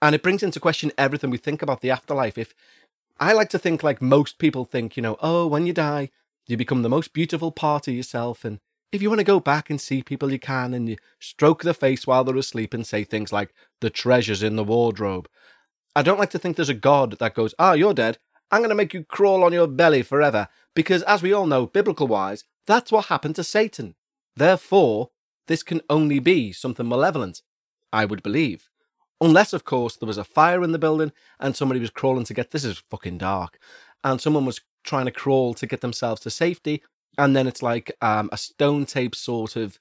And 0.00 0.14
it 0.14 0.22
brings 0.22 0.42
into 0.42 0.60
question 0.60 0.92
everything 0.96 1.30
we 1.30 1.38
think 1.38 1.62
about 1.62 1.80
the 1.80 1.90
afterlife. 1.90 2.38
If 2.38 2.54
I 3.18 3.32
like 3.32 3.50
to 3.50 3.58
think 3.58 3.82
like 3.82 4.00
most 4.00 4.38
people 4.38 4.64
think, 4.64 4.96
you 4.96 5.02
know, 5.02 5.16
oh, 5.20 5.46
when 5.46 5.66
you 5.66 5.72
die, 5.72 6.10
you 6.46 6.56
become 6.56 6.82
the 6.82 6.88
most 6.88 7.12
beautiful 7.12 7.50
part 7.50 7.88
of 7.88 7.94
yourself. 7.94 8.44
And 8.44 8.60
if 8.92 9.02
you 9.02 9.08
want 9.08 9.18
to 9.18 9.24
go 9.24 9.40
back 9.40 9.68
and 9.70 9.80
see 9.80 10.02
people, 10.02 10.32
you 10.32 10.38
can, 10.38 10.72
and 10.72 10.88
you 10.88 10.96
stroke 11.18 11.62
their 11.62 11.74
face 11.74 12.06
while 12.06 12.24
they're 12.24 12.36
asleep 12.36 12.72
and 12.72 12.86
say 12.86 13.04
things 13.04 13.32
like, 13.32 13.52
the 13.80 13.90
treasure's 13.90 14.42
in 14.42 14.56
the 14.56 14.64
wardrobe. 14.64 15.28
I 15.96 16.02
don't 16.02 16.18
like 16.18 16.30
to 16.30 16.38
think 16.38 16.56
there's 16.56 16.68
a 16.68 16.74
God 16.74 17.18
that 17.18 17.34
goes, 17.34 17.54
ah, 17.58 17.70
oh, 17.70 17.74
you're 17.74 17.92
dead. 17.92 18.18
I'm 18.50 18.60
going 18.60 18.70
to 18.70 18.76
make 18.76 18.94
you 18.94 19.04
crawl 19.04 19.44
on 19.44 19.52
your 19.52 19.66
belly 19.66 20.02
forever. 20.02 20.48
Because 20.74 21.02
as 21.02 21.22
we 21.22 21.32
all 21.32 21.46
know, 21.46 21.66
biblical 21.66 22.06
wise, 22.06 22.44
that's 22.66 22.92
what 22.92 23.06
happened 23.06 23.34
to 23.36 23.44
Satan. 23.44 23.94
Therefore, 24.36 25.10
this 25.48 25.62
can 25.62 25.80
only 25.90 26.20
be 26.20 26.52
something 26.52 26.88
malevolent, 26.88 27.42
I 27.92 28.04
would 28.04 28.22
believe. 28.22 28.67
Unless, 29.20 29.52
of 29.52 29.64
course, 29.64 29.96
there 29.96 30.06
was 30.06 30.18
a 30.18 30.24
fire 30.24 30.62
in 30.62 30.72
the 30.72 30.78
building 30.78 31.12
and 31.40 31.56
somebody 31.56 31.80
was 31.80 31.90
crawling 31.90 32.24
to 32.24 32.34
get 32.34 32.50
this 32.50 32.64
is 32.64 32.82
fucking 32.90 33.18
dark, 33.18 33.58
and 34.04 34.20
someone 34.20 34.44
was 34.44 34.60
trying 34.84 35.06
to 35.06 35.10
crawl 35.10 35.54
to 35.54 35.66
get 35.66 35.80
themselves 35.80 36.20
to 36.22 36.30
safety, 36.30 36.82
and 37.16 37.34
then 37.34 37.46
it's 37.46 37.62
like 37.62 37.90
um, 38.00 38.28
a 38.32 38.36
stone 38.36 38.86
tape 38.86 39.14
sort 39.14 39.56
of, 39.56 39.78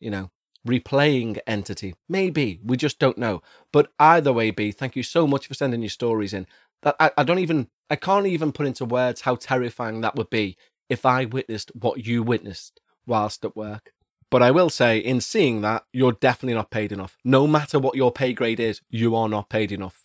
you 0.00 0.10
know, 0.10 0.30
replaying 0.66 1.38
entity. 1.46 1.94
Maybe 2.08 2.60
we 2.64 2.76
just 2.76 2.98
don't 2.98 3.18
know. 3.18 3.42
But 3.72 3.92
either 3.98 4.32
way, 4.32 4.50
B, 4.50 4.72
thank 4.72 4.96
you 4.96 5.02
so 5.02 5.26
much 5.26 5.46
for 5.46 5.54
sending 5.54 5.82
your 5.82 5.90
stories 5.90 6.32
in. 6.32 6.46
That 6.82 6.96
I, 6.98 7.10
I 7.18 7.24
don't 7.24 7.38
even, 7.40 7.68
I 7.90 7.96
can't 7.96 8.26
even 8.26 8.52
put 8.52 8.66
into 8.66 8.84
words 8.84 9.22
how 9.22 9.36
terrifying 9.36 10.00
that 10.00 10.16
would 10.16 10.30
be 10.30 10.56
if 10.88 11.04
I 11.04 11.26
witnessed 11.26 11.72
what 11.74 12.06
you 12.06 12.22
witnessed 12.22 12.80
whilst 13.06 13.44
at 13.44 13.56
work. 13.56 13.92
But 14.30 14.42
I 14.42 14.50
will 14.50 14.70
say, 14.70 14.98
in 14.98 15.20
seeing 15.20 15.62
that, 15.62 15.84
you're 15.92 16.12
definitely 16.12 16.54
not 16.54 16.70
paid 16.70 16.92
enough. 16.92 17.16
No 17.24 17.46
matter 17.46 17.78
what 17.78 17.96
your 17.96 18.12
pay 18.12 18.32
grade 18.32 18.60
is, 18.60 18.82
you 18.90 19.16
are 19.16 19.28
not 19.28 19.48
paid 19.48 19.72
enough 19.72 20.04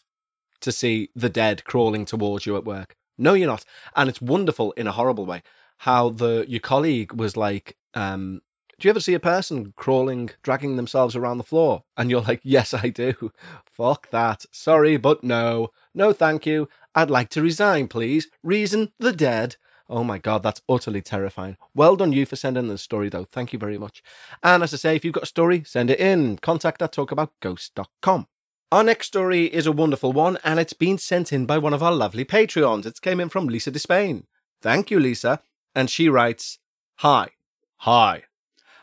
to 0.62 0.72
see 0.72 1.10
the 1.14 1.30
dead 1.30 1.66
crawling 1.66 2.06
towards 2.06 2.46
you 2.46 2.56
at 2.56 2.64
work. 2.64 2.96
No, 3.18 3.34
you're 3.34 3.48
not. 3.48 3.66
And 3.96 4.10
it's 4.10 4.22
wonderful 4.22 4.72
in 4.74 4.88
a 4.88 4.94
horrible 4.94 5.26
way 5.26 5.44
how 5.84 6.10
the 6.10 6.46
your 6.48 6.62
colleague 6.62 7.12
was 7.12 7.36
like, 7.36 7.76
um, 7.94 8.42
do 8.80 8.88
you 8.88 8.90
ever 8.90 9.02
see 9.02 9.14
a 9.14 9.20
person 9.20 9.74
crawling, 9.76 10.30
dragging 10.42 10.78
themselves 10.78 11.16
around 11.16 11.38
the 11.38 11.44
floor? 11.44 11.84
And 11.98 12.10
you're 12.10 12.22
like, 12.22 12.40
yes, 12.44 12.74
I 12.74 12.88
do. 12.90 13.32
Fuck 13.66 14.10
that. 14.12 14.46
Sorry, 14.52 14.96
but 14.98 15.24
no. 15.24 15.70
No, 15.94 16.14
thank 16.14 16.46
you. 16.46 16.70
I'd 16.96 17.10
like 17.10 17.30
to 17.32 17.42
resign, 17.42 17.88
please. 17.88 18.30
Reason 18.42 18.94
the 18.98 19.12
dead. 19.12 19.58
Oh 19.89 20.04
my 20.04 20.17
God, 20.17 20.43
that's 20.43 20.62
utterly 20.69 21.02
terrifying. 21.02 21.58
Well 21.76 21.96
done 21.96 22.13
you 22.13 22.26
for 22.26 22.36
sending 22.36 22.67
the 22.67 22.78
story, 22.78 23.10
though. 23.10 23.26
Thank 23.26 23.54
you 23.54 23.60
very 23.60 23.78
much. 23.78 24.02
And 24.41 24.63
as 24.63 24.74
I 24.74 24.78
say, 24.78 24.96
if 24.96 25.04
you've 25.04 25.13
got 25.13 25.24
a 25.24 25.28
story, 25.28 25.63
send 25.65 25.89
it 25.89 26.00
in. 26.00 26.38
Contact 26.38 26.82
at 26.82 26.93
talkaboutghosts.com. 26.93 28.28
Our 28.72 28.84
next 28.84 29.08
story 29.08 29.46
is 29.46 29.67
a 29.67 29.72
wonderful 29.72 30.13
one, 30.13 30.39
and 30.43 30.60
it's 30.60 30.74
been 30.74 30.98
sent 30.98 31.32
in 31.32 31.46
by 31.46 31.58
one 31.58 31.74
of 31.74 31.84
our 31.84 31.91
lovely 31.91 32.26
Patreons. 32.26 32.86
It 32.86 33.02
came 33.02 33.19
in 33.19 33.30
from 33.30 33.48
Lisa 33.48 33.72
Despain. 33.72 34.24
Thank 34.62 34.89
you, 34.89 35.00
Lisa. 35.00 35.41
And 35.76 35.89
she 35.89 36.10
writes, 36.10 36.60
Hi. 36.98 37.30
Hi. 37.78 38.24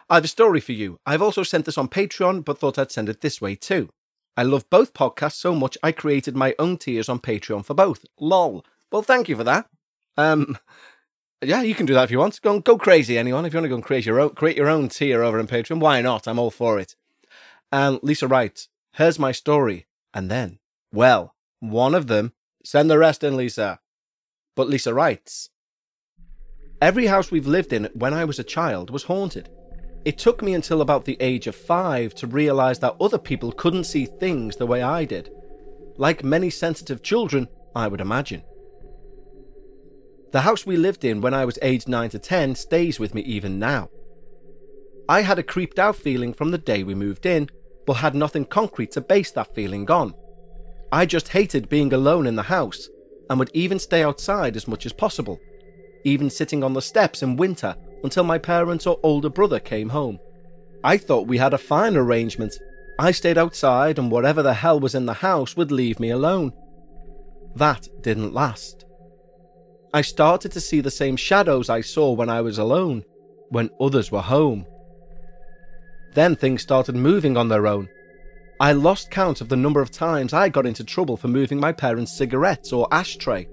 I 0.08 0.16
have 0.16 0.24
a 0.24 0.28
story 0.28 0.60
for 0.60 0.72
you. 0.72 0.98
I've 1.06 1.22
also 1.22 1.42
sent 1.42 1.64
this 1.64 1.78
on 1.78 1.88
Patreon, 1.88 2.44
but 2.44 2.58
thought 2.58 2.78
I'd 2.78 2.92
send 2.92 3.08
it 3.08 3.20
this 3.20 3.40
way 3.40 3.56
too. 3.56 3.88
I 4.36 4.42
love 4.42 4.68
both 4.70 4.94
podcasts 4.94 5.40
so 5.40 5.54
much 5.54 5.76
I 5.82 5.92
created 5.92 6.36
my 6.36 6.54
own 6.58 6.78
tiers 6.78 7.08
on 7.08 7.18
Patreon 7.18 7.64
for 7.64 7.74
both. 7.74 8.04
Lol. 8.18 8.64
Well, 8.92 9.02
thank 9.02 9.28
you 9.28 9.36
for 9.36 9.44
that. 9.44 9.68
Um, 10.20 10.58
yeah, 11.42 11.62
you 11.62 11.74
can 11.74 11.86
do 11.86 11.94
that 11.94 12.04
if 12.04 12.10
you 12.10 12.18
want. 12.18 12.40
Go 12.42 12.60
go 12.60 12.76
crazy, 12.76 13.16
anyone. 13.16 13.46
If 13.46 13.52
you 13.52 13.58
want 13.58 13.64
to 13.64 13.70
go 13.70 13.74
and 13.76 13.84
create 13.84 14.04
your 14.04 14.20
own 14.20 14.30
create 14.30 14.56
your 14.56 14.68
own 14.68 14.88
tier 14.88 15.22
over 15.22 15.38
on 15.38 15.46
Patreon, 15.46 15.80
why 15.80 16.02
not? 16.02 16.28
I'm 16.28 16.38
all 16.38 16.50
for 16.50 16.78
it. 16.78 16.96
And 17.72 17.98
Lisa 18.02 18.28
writes, 18.28 18.68
"Here's 18.92 19.18
my 19.18 19.32
story." 19.32 19.86
And 20.12 20.30
then, 20.30 20.58
well, 20.92 21.34
one 21.60 21.94
of 21.94 22.06
them. 22.06 22.32
Send 22.62 22.90
the 22.90 22.98
rest 22.98 23.24
in, 23.24 23.38
Lisa. 23.38 23.80
But 24.54 24.68
Lisa 24.68 24.92
writes, 24.92 25.48
"Every 26.82 27.06
house 27.06 27.30
we've 27.30 27.46
lived 27.46 27.72
in 27.72 27.88
when 27.94 28.12
I 28.12 28.26
was 28.26 28.38
a 28.38 28.44
child 28.44 28.90
was 28.90 29.04
haunted. 29.04 29.48
It 30.04 30.18
took 30.18 30.42
me 30.42 30.52
until 30.52 30.82
about 30.82 31.06
the 31.06 31.16
age 31.20 31.46
of 31.46 31.54
five 31.54 32.14
to 32.16 32.26
realise 32.26 32.78
that 32.78 32.96
other 33.00 33.18
people 33.18 33.52
couldn't 33.52 33.84
see 33.84 34.04
things 34.04 34.56
the 34.56 34.66
way 34.66 34.82
I 34.82 35.06
did. 35.06 35.30
Like 35.96 36.22
many 36.22 36.50
sensitive 36.50 37.02
children, 37.02 37.48
I 37.74 37.88
would 37.88 38.02
imagine. 38.02 38.42
The 40.32 40.42
house 40.42 40.64
we 40.64 40.76
lived 40.76 41.04
in 41.04 41.20
when 41.20 41.34
I 41.34 41.44
was 41.44 41.58
aged 41.60 41.88
9 41.88 42.10
to 42.10 42.18
10 42.18 42.54
stays 42.54 43.00
with 43.00 43.14
me 43.14 43.22
even 43.22 43.58
now. 43.58 43.88
I 45.08 45.22
had 45.22 45.40
a 45.40 45.42
creeped 45.42 45.80
out 45.80 45.96
feeling 45.96 46.32
from 46.32 46.52
the 46.52 46.58
day 46.58 46.84
we 46.84 46.94
moved 46.94 47.26
in, 47.26 47.48
but 47.84 47.94
had 47.94 48.14
nothing 48.14 48.44
concrete 48.44 48.92
to 48.92 49.00
base 49.00 49.32
that 49.32 49.54
feeling 49.54 49.90
on. 49.90 50.14
I 50.92 51.04
just 51.04 51.28
hated 51.28 51.68
being 51.68 51.92
alone 51.92 52.28
in 52.28 52.36
the 52.36 52.42
house 52.42 52.88
and 53.28 53.38
would 53.38 53.50
even 53.54 53.80
stay 53.80 54.04
outside 54.04 54.56
as 54.56 54.68
much 54.68 54.86
as 54.86 54.92
possible, 54.92 55.40
even 56.04 56.30
sitting 56.30 56.62
on 56.62 56.74
the 56.74 56.82
steps 56.82 57.22
in 57.22 57.36
winter 57.36 57.74
until 58.04 58.22
my 58.22 58.38
parents 58.38 58.86
or 58.86 59.00
older 59.02 59.28
brother 59.28 59.58
came 59.58 59.88
home. 59.88 60.18
I 60.84 60.96
thought 60.96 61.26
we 61.26 61.38
had 61.38 61.54
a 61.54 61.58
fine 61.58 61.96
arrangement. 61.96 62.54
I 62.98 63.10
stayed 63.10 63.38
outside, 63.38 63.98
and 63.98 64.10
whatever 64.10 64.42
the 64.42 64.54
hell 64.54 64.78
was 64.78 64.94
in 64.94 65.06
the 65.06 65.14
house 65.14 65.56
would 65.56 65.72
leave 65.72 65.98
me 66.00 66.10
alone. 66.10 66.52
That 67.56 67.88
didn't 68.00 68.32
last. 68.32 68.84
I 69.92 70.02
started 70.02 70.52
to 70.52 70.60
see 70.60 70.80
the 70.80 70.90
same 70.90 71.16
shadows 71.16 71.68
I 71.68 71.80
saw 71.80 72.12
when 72.12 72.28
I 72.28 72.40
was 72.40 72.58
alone, 72.58 73.04
when 73.48 73.70
others 73.80 74.12
were 74.12 74.20
home. 74.20 74.66
Then 76.14 76.36
things 76.36 76.62
started 76.62 76.94
moving 76.94 77.36
on 77.36 77.48
their 77.48 77.66
own. 77.66 77.88
I 78.60 78.72
lost 78.72 79.10
count 79.10 79.40
of 79.40 79.48
the 79.48 79.56
number 79.56 79.80
of 79.80 79.90
times 79.90 80.32
I 80.32 80.48
got 80.48 80.66
into 80.66 80.84
trouble 80.84 81.16
for 81.16 81.28
moving 81.28 81.58
my 81.58 81.72
parents' 81.72 82.16
cigarettes 82.16 82.72
or 82.72 82.86
ashtray 82.92 83.48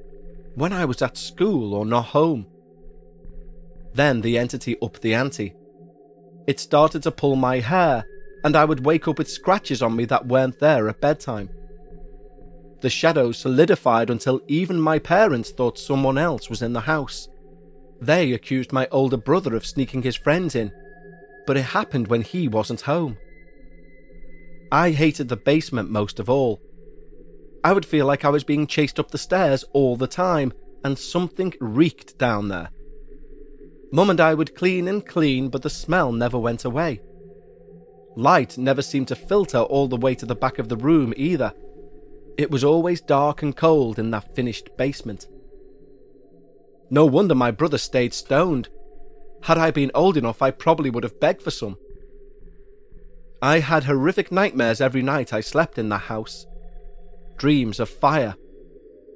when 0.55 0.73
I 0.73 0.85
was 0.85 1.01
at 1.01 1.17
school 1.17 1.73
or 1.73 1.85
not 1.85 2.05
home. 2.05 2.45
Then 3.93 4.21
the 4.21 4.37
entity 4.37 4.75
upped 4.81 5.01
the 5.01 5.13
ante. 5.13 5.53
It 6.45 6.59
started 6.59 7.03
to 7.03 7.11
pull 7.11 7.35
my 7.35 7.59
hair, 7.59 8.05
and 8.43 8.55
I 8.55 8.65
would 8.65 8.85
wake 8.85 9.07
up 9.07 9.17
with 9.17 9.29
scratches 9.29 9.81
on 9.81 9.95
me 9.95 10.05
that 10.05 10.27
weren't 10.27 10.59
there 10.59 10.87
at 10.89 11.01
bedtime. 11.01 11.49
The 12.81 12.89
shadows 12.89 13.37
solidified 13.37 14.09
until 14.09 14.41
even 14.47 14.79
my 14.79 14.99
parents 14.99 15.51
thought 15.51 15.79
someone 15.79 16.17
else 16.17 16.49
was 16.49 16.61
in 16.61 16.73
the 16.73 16.81
house. 16.81 17.27
They 17.99 18.33
accused 18.33 18.71
my 18.71 18.87
older 18.91 19.17
brother 19.17 19.55
of 19.55 19.65
sneaking 19.65 20.03
his 20.03 20.15
friends 20.15 20.55
in, 20.55 20.71
but 21.47 21.57
it 21.57 21.63
happened 21.63 22.07
when 22.07 22.21
he 22.21 22.47
wasn't 22.47 22.81
home. 22.81 23.17
I 24.71 24.91
hated 24.91 25.29
the 25.29 25.37
basement 25.37 25.89
most 25.89 26.19
of 26.19 26.29
all. 26.29 26.61
I 27.63 27.73
would 27.73 27.85
feel 27.85 28.05
like 28.05 28.23
I 28.23 28.29
was 28.29 28.43
being 28.43 28.67
chased 28.67 28.99
up 28.99 29.11
the 29.11 29.17
stairs 29.17 29.63
all 29.73 29.95
the 29.95 30.07
time, 30.07 30.53
and 30.83 30.99
something 30.99 31.53
reeked 31.59 32.17
down 32.17 32.49
there. 32.49 32.69
Mum 33.91 34.09
and 34.09 34.21
I 34.21 34.33
would 34.33 34.55
clean 34.55 34.87
and 34.87 35.05
clean, 35.05 35.49
but 35.49 35.63
the 35.63 35.69
smell 35.69 36.11
never 36.11 36.37
went 36.37 36.65
away. 36.65 37.01
Light 38.15 38.57
never 38.57 38.81
seemed 38.81 39.07
to 39.07 39.15
filter 39.15 39.59
all 39.59 39.87
the 39.87 39.97
way 39.97 40.13
to 40.15 40.25
the 40.25 40.35
back 40.35 40.59
of 40.59 40.69
the 40.69 40.77
room 40.77 41.13
either. 41.15 41.53
It 42.37 42.51
was 42.51 42.63
always 42.63 43.01
dark 43.01 43.41
and 43.41 43.55
cold 43.55 43.97
in 43.97 44.11
that 44.11 44.35
finished 44.35 44.69
basement. 44.77 45.27
No 46.89 47.05
wonder 47.05 47.33
my 47.33 47.49
brother 47.49 47.79
stayed 47.79 48.13
stoned. 48.13 48.69
Had 49.41 49.57
I 49.57 49.71
been 49.71 49.91
old 49.95 50.17
enough, 50.17 50.41
I 50.41 50.51
probably 50.51 50.91
would 50.91 51.03
have 51.03 51.19
begged 51.19 51.41
for 51.41 51.51
some. 51.51 51.77
I 53.41 53.59
had 53.59 53.83
horrific 53.83 54.31
nightmares 54.31 54.81
every 54.81 55.01
night 55.01 55.33
I 55.33 55.41
slept 55.41 55.77
in 55.79 55.89
the 55.89 55.97
house. 55.97 56.45
Dreams 57.37 57.79
of 57.79 57.89
fire. 57.89 58.35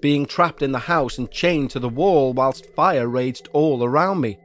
Being 0.02 0.26
trapped 0.26 0.64
in 0.64 0.72
the 0.72 0.80
house 0.80 1.20
and 1.20 1.32
chained 1.32 1.70
to 1.72 1.80
the 1.80 1.90
wall 1.90 2.34
whilst 2.34 2.74
fire 2.76 3.08
raged 3.08 3.50
all 3.54 3.84
around 3.84 4.20
me. 4.20 4.40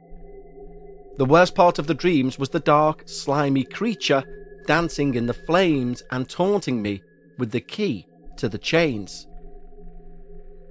The 1.17 1.25
worst 1.25 1.55
part 1.55 1.79
of 1.79 1.87
the 1.87 1.95
dreams 1.95 2.37
was 2.37 2.49
the 2.49 2.59
dark, 2.59 3.03
slimy 3.07 3.63
creature 3.63 4.23
dancing 4.67 5.15
in 5.15 5.25
the 5.25 5.33
flames 5.33 6.03
and 6.11 6.29
taunting 6.29 6.81
me 6.81 7.01
with 7.39 7.51
the 7.51 7.61
key 7.61 8.06
to 8.37 8.49
the 8.49 8.57
chains. 8.57 9.27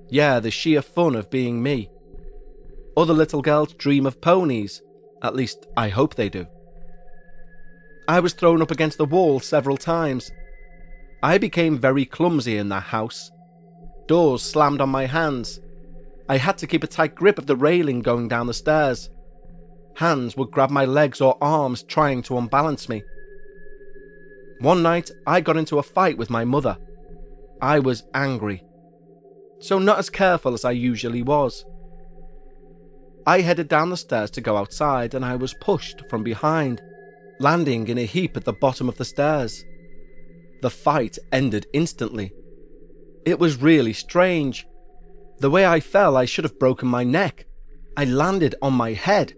Yeah, 0.09 0.41
the 0.41 0.51
sheer 0.51 0.83
fun 0.83 1.15
of 1.15 1.31
being 1.31 1.63
me. 1.63 1.91
Other 2.97 3.13
little 3.13 3.43
girls 3.43 3.75
dream 3.75 4.07
of 4.07 4.21
ponies, 4.21 4.81
at 5.23 5.35
least 5.35 5.67
I 5.77 5.89
hope 5.89 6.15
they 6.15 6.29
do. 6.29 6.47
I 8.09 8.21
was 8.21 8.35
thrown 8.35 8.63
up 8.63 8.71
against 8.71 8.99
the 8.99 9.05
wall 9.05 9.41
several 9.41 9.77
times. 9.77 10.31
I 11.23 11.39
became 11.39 11.79
very 11.79 12.05
clumsy 12.05 12.57
in 12.57 12.69
that 12.69 12.85
house. 12.85 13.31
Doors 14.07 14.43
slammed 14.43 14.81
on 14.81 14.91
my 14.91 15.07
hands. 15.07 15.61
I 16.29 16.37
had 16.37 16.59
to 16.59 16.67
keep 16.67 16.85
a 16.85 16.89
tight 16.89 17.15
grip 17.15 17.39
of 17.39 17.47
the 17.47 17.57
railing 17.57 18.01
going 18.01 18.29
down 18.29 18.47
the 18.47 18.55
stairs. 18.55 19.11
Hands 19.97 20.37
would 20.37 20.51
grab 20.51 20.71
my 20.71 20.85
legs 20.85 21.21
or 21.21 21.37
arms 21.41 21.83
trying 21.83 22.23
to 22.25 22.39
unbalance 22.39 22.89
me. 22.89 23.03
One 24.61 24.83
night, 24.83 25.11
I 25.27 25.41
got 25.41 25.57
into 25.57 25.79
a 25.79 25.83
fight 25.83 26.17
with 26.17 26.31
my 26.31 26.45
mother. 26.45 26.79
I 27.61 27.79
was 27.79 28.05
angry, 28.13 28.63
so 29.61 29.79
not 29.79 29.99
as 29.99 30.11
careful 30.11 30.55
as 30.55 30.65
I 30.65 30.73
usually 30.73 31.23
was. 31.23 31.65
I 33.27 33.41
headed 33.41 33.69
down 33.69 33.91
the 33.91 33.97
stairs 33.97 34.31
to 34.33 34.41
go 34.41 34.57
outside 34.57 35.15
and 35.15 35.25
I 35.25 35.37
was 35.37 35.55
pushed 35.55 36.03
from 36.09 36.23
behind, 36.23 36.81
landing 37.41 37.89
in 37.89 37.99
a 37.99 38.05
heap 38.05 38.37
at 38.37 38.45
the 38.45 38.53
bottom 38.53 38.89
of 38.89 38.99
the 38.99 39.05
stairs. 39.05 39.65
The 40.63 40.71
fight 40.71 41.19
ended 41.33 41.67
instantly. 41.73 42.33
It 43.25 43.39
was 43.39 43.61
really 43.61 43.93
strange. 43.93 44.67
The 45.39 45.51
way 45.51 45.67
I 45.67 45.81
fell, 45.81 46.17
I 46.17 46.25
should 46.25 46.45
have 46.45 46.59
broken 46.59 46.89
my 46.89 47.03
neck. 47.03 47.47
I 47.97 48.05
landed 48.05 48.55
on 48.63 48.75
my 48.75 48.93
head. 48.93 49.35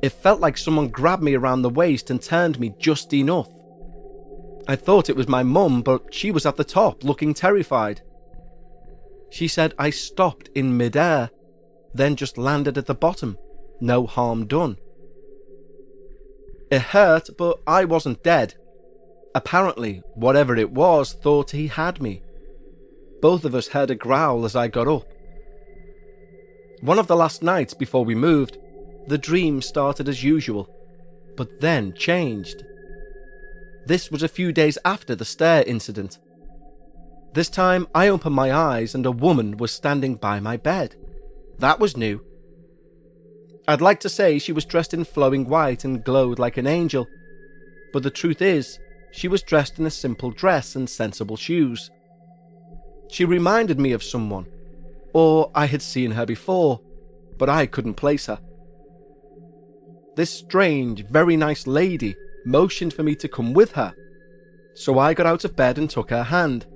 It 0.00 0.10
felt 0.10 0.40
like 0.40 0.56
someone 0.56 0.88
grabbed 0.88 1.22
me 1.22 1.34
around 1.34 1.62
the 1.62 1.70
waist 1.70 2.10
and 2.10 2.22
turned 2.22 2.58
me 2.58 2.74
just 2.78 3.12
enough. 3.12 3.50
I 4.68 4.76
thought 4.76 5.08
it 5.08 5.16
was 5.16 5.28
my 5.28 5.42
mum, 5.42 5.82
but 5.82 6.14
she 6.14 6.30
was 6.30 6.46
at 6.46 6.56
the 6.56 6.64
top, 6.64 7.04
looking 7.04 7.34
terrified. 7.34 8.02
She 9.30 9.48
said 9.48 9.74
I 9.78 9.90
stopped 9.90 10.50
in 10.54 10.76
midair, 10.76 11.30
then 11.94 12.16
just 12.16 12.38
landed 12.38 12.78
at 12.78 12.86
the 12.86 12.94
bottom. 12.94 13.38
No 13.80 14.06
harm 14.06 14.46
done. 14.46 14.76
It 16.70 16.82
hurt, 16.82 17.30
but 17.36 17.60
I 17.66 17.84
wasn't 17.84 18.22
dead. 18.22 18.54
Apparently, 19.34 20.02
whatever 20.14 20.56
it 20.56 20.70
was 20.70 21.12
thought 21.12 21.50
he 21.50 21.66
had 21.66 22.00
me. 22.00 22.22
Both 23.20 23.44
of 23.44 23.54
us 23.54 23.68
heard 23.68 23.90
a 23.90 23.94
growl 23.94 24.44
as 24.44 24.54
I 24.54 24.68
got 24.68 24.88
up. 24.88 25.06
One 26.80 26.98
of 26.98 27.06
the 27.06 27.16
last 27.16 27.42
nights 27.42 27.74
before 27.74 28.04
we 28.04 28.14
moved, 28.14 28.58
the 29.06 29.18
dream 29.18 29.62
started 29.62 30.08
as 30.08 30.22
usual, 30.24 30.68
but 31.36 31.60
then 31.60 31.94
changed. 31.94 32.64
This 33.92 34.10
was 34.10 34.22
a 34.22 34.28
few 34.28 34.52
days 34.52 34.78
after 34.86 35.14
the 35.14 35.26
stair 35.26 35.62
incident. 35.66 36.18
This 37.34 37.50
time 37.50 37.86
I 37.94 38.08
opened 38.08 38.34
my 38.34 38.50
eyes 38.50 38.94
and 38.94 39.04
a 39.04 39.12
woman 39.12 39.58
was 39.58 39.70
standing 39.70 40.14
by 40.14 40.40
my 40.40 40.56
bed. 40.56 40.96
That 41.58 41.78
was 41.78 41.94
new. 41.94 42.24
I'd 43.68 43.82
like 43.82 44.00
to 44.00 44.08
say 44.08 44.38
she 44.38 44.50
was 44.50 44.64
dressed 44.64 44.94
in 44.94 45.04
flowing 45.04 45.46
white 45.46 45.84
and 45.84 46.02
glowed 46.02 46.38
like 46.38 46.56
an 46.56 46.66
angel, 46.66 47.06
but 47.92 48.02
the 48.02 48.10
truth 48.10 48.40
is, 48.40 48.78
she 49.10 49.28
was 49.28 49.42
dressed 49.42 49.78
in 49.78 49.84
a 49.84 49.90
simple 49.90 50.30
dress 50.30 50.74
and 50.74 50.88
sensible 50.88 51.36
shoes. 51.36 51.90
She 53.10 53.26
reminded 53.26 53.78
me 53.78 53.92
of 53.92 54.02
someone, 54.02 54.46
or 55.12 55.50
I 55.54 55.66
had 55.66 55.82
seen 55.82 56.12
her 56.12 56.24
before, 56.24 56.80
but 57.36 57.50
I 57.50 57.66
couldn't 57.66 58.00
place 58.00 58.24
her. 58.24 58.40
This 60.16 60.30
strange, 60.30 61.04
very 61.04 61.36
nice 61.36 61.66
lady 61.66 62.16
motioned 62.44 62.92
for 62.92 63.02
me 63.02 63.14
to 63.16 63.28
come 63.28 63.52
with 63.52 63.72
her, 63.72 63.94
so 64.74 64.98
I 64.98 65.14
got 65.14 65.26
out 65.26 65.44
of 65.44 65.56
bed 65.56 65.78
and 65.78 65.88
took 65.88 66.10
her 66.10 66.24
hand. 66.24 66.66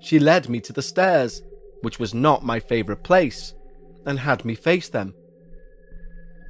She 0.00 0.18
led 0.18 0.48
me 0.48 0.60
to 0.60 0.72
the 0.72 0.82
stairs, 0.82 1.42
which 1.82 1.98
was 1.98 2.14
not 2.14 2.44
my 2.44 2.60
favourite 2.60 3.02
place, 3.02 3.54
and 4.06 4.18
had 4.18 4.44
me 4.44 4.54
face 4.54 4.88
them. 4.88 5.14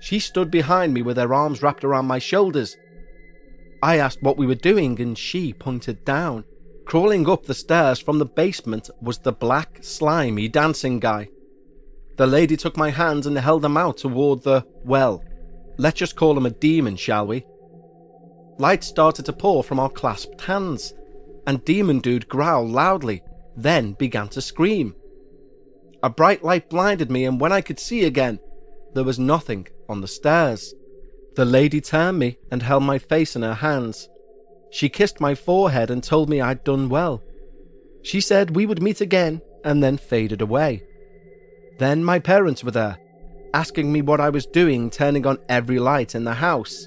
She 0.01 0.19
stood 0.19 0.51
behind 0.51 0.95
me 0.95 1.03
with 1.03 1.17
her 1.17 1.33
arms 1.33 1.63
wrapped 1.63 1.85
around 1.85 2.07
my 2.07 2.19
shoulders. 2.19 2.77
I 3.83 3.99
asked 3.99 4.23
what 4.23 4.37
we 4.37 4.47
were 4.47 4.55
doing, 4.55 5.01
and 5.01 5.17
she 5.17 5.53
pointed 5.53 6.05
down. 6.05 6.45
Crawling 6.85 7.29
up 7.29 7.45
the 7.45 7.55
stairs 7.55 8.01
from 8.01 8.19
the 8.19 8.27
basement 8.27 8.91
was 9.01 9.19
the 9.19 9.33
black, 9.33 9.79
slimy 9.83 10.49
dancing 10.49 10.99
guy. 10.99 11.29
The 12.17 12.27
lady 12.27 12.57
took 12.57 12.77
my 12.77 12.91
hands 12.91 13.27
and 13.27 13.39
held 13.39 13.63
them 13.63 13.77
out 13.77 13.99
toward 13.99 14.43
the, 14.43 14.67
well, 14.85 15.25
Let's 15.79 15.99
just 15.99 16.17
call 16.17 16.37
him 16.37 16.47
a 16.47 16.51
demon, 16.51 16.97
shall 16.97 17.27
we? 17.27 17.45
Light 18.59 18.85
started 18.85 19.25
to 19.27 19.33
pour 19.33 19.65
from 19.65 19.81
our 19.81 19.89
clasped 19.89 20.41
hands, 20.43 20.95
and 21.47 21.65
Demon 21.65 22.01
Dude 22.01 22.29
growled 22.29 22.71
loudly, 22.71 23.23
then 23.57 23.93
began 23.93 24.29
to 24.29 24.41
scream. 24.41 24.95
A 26.03 26.11
bright 26.11 26.45
light 26.45 26.69
blinded 26.69 27.11
me, 27.11 27.25
and 27.25 27.41
when 27.41 27.53
I 27.53 27.61
could 27.61 27.79
see 27.79 28.05
again, 28.05 28.41
there 28.95 29.05
was 29.05 29.19
nothing 29.19 29.69
on 29.89 30.01
the 30.01 30.09
stairs. 30.09 30.75
The 31.35 31.45
lady 31.45 31.81
turned 31.81 32.19
me 32.19 32.39
and 32.51 32.63
held 32.63 32.83
my 32.83 32.99
face 32.99 33.37
in 33.37 33.43
her 33.43 33.55
hands. 33.55 34.09
She 34.71 34.89
kissed 34.89 35.21
my 35.21 35.35
forehead 35.35 35.91
and 35.91 36.03
told 36.03 36.29
me 36.29 36.41
I'd 36.41 36.65
done 36.65 36.89
well. 36.89 37.23
She 38.03 38.21
said 38.21 38.57
we 38.57 38.67
would 38.67 38.83
meet 38.83 39.01
again 39.01 39.41
and 39.65 39.83
then 39.83 39.97
faded 39.97 40.41
away. 40.41 40.83
Then 41.79 42.05
my 42.05 42.19
parents 42.19 42.63
were 42.65 42.71
there, 42.71 42.99
asking 43.55 43.93
me 43.93 44.03
what 44.03 44.21
I 44.21 44.29
was 44.29 44.47
doing 44.47 44.91
turning 44.91 45.27
on 45.27 45.39
every 45.49 45.79
light 45.79 46.15
in 46.15 46.25
the 46.25 46.35
house. 46.35 46.87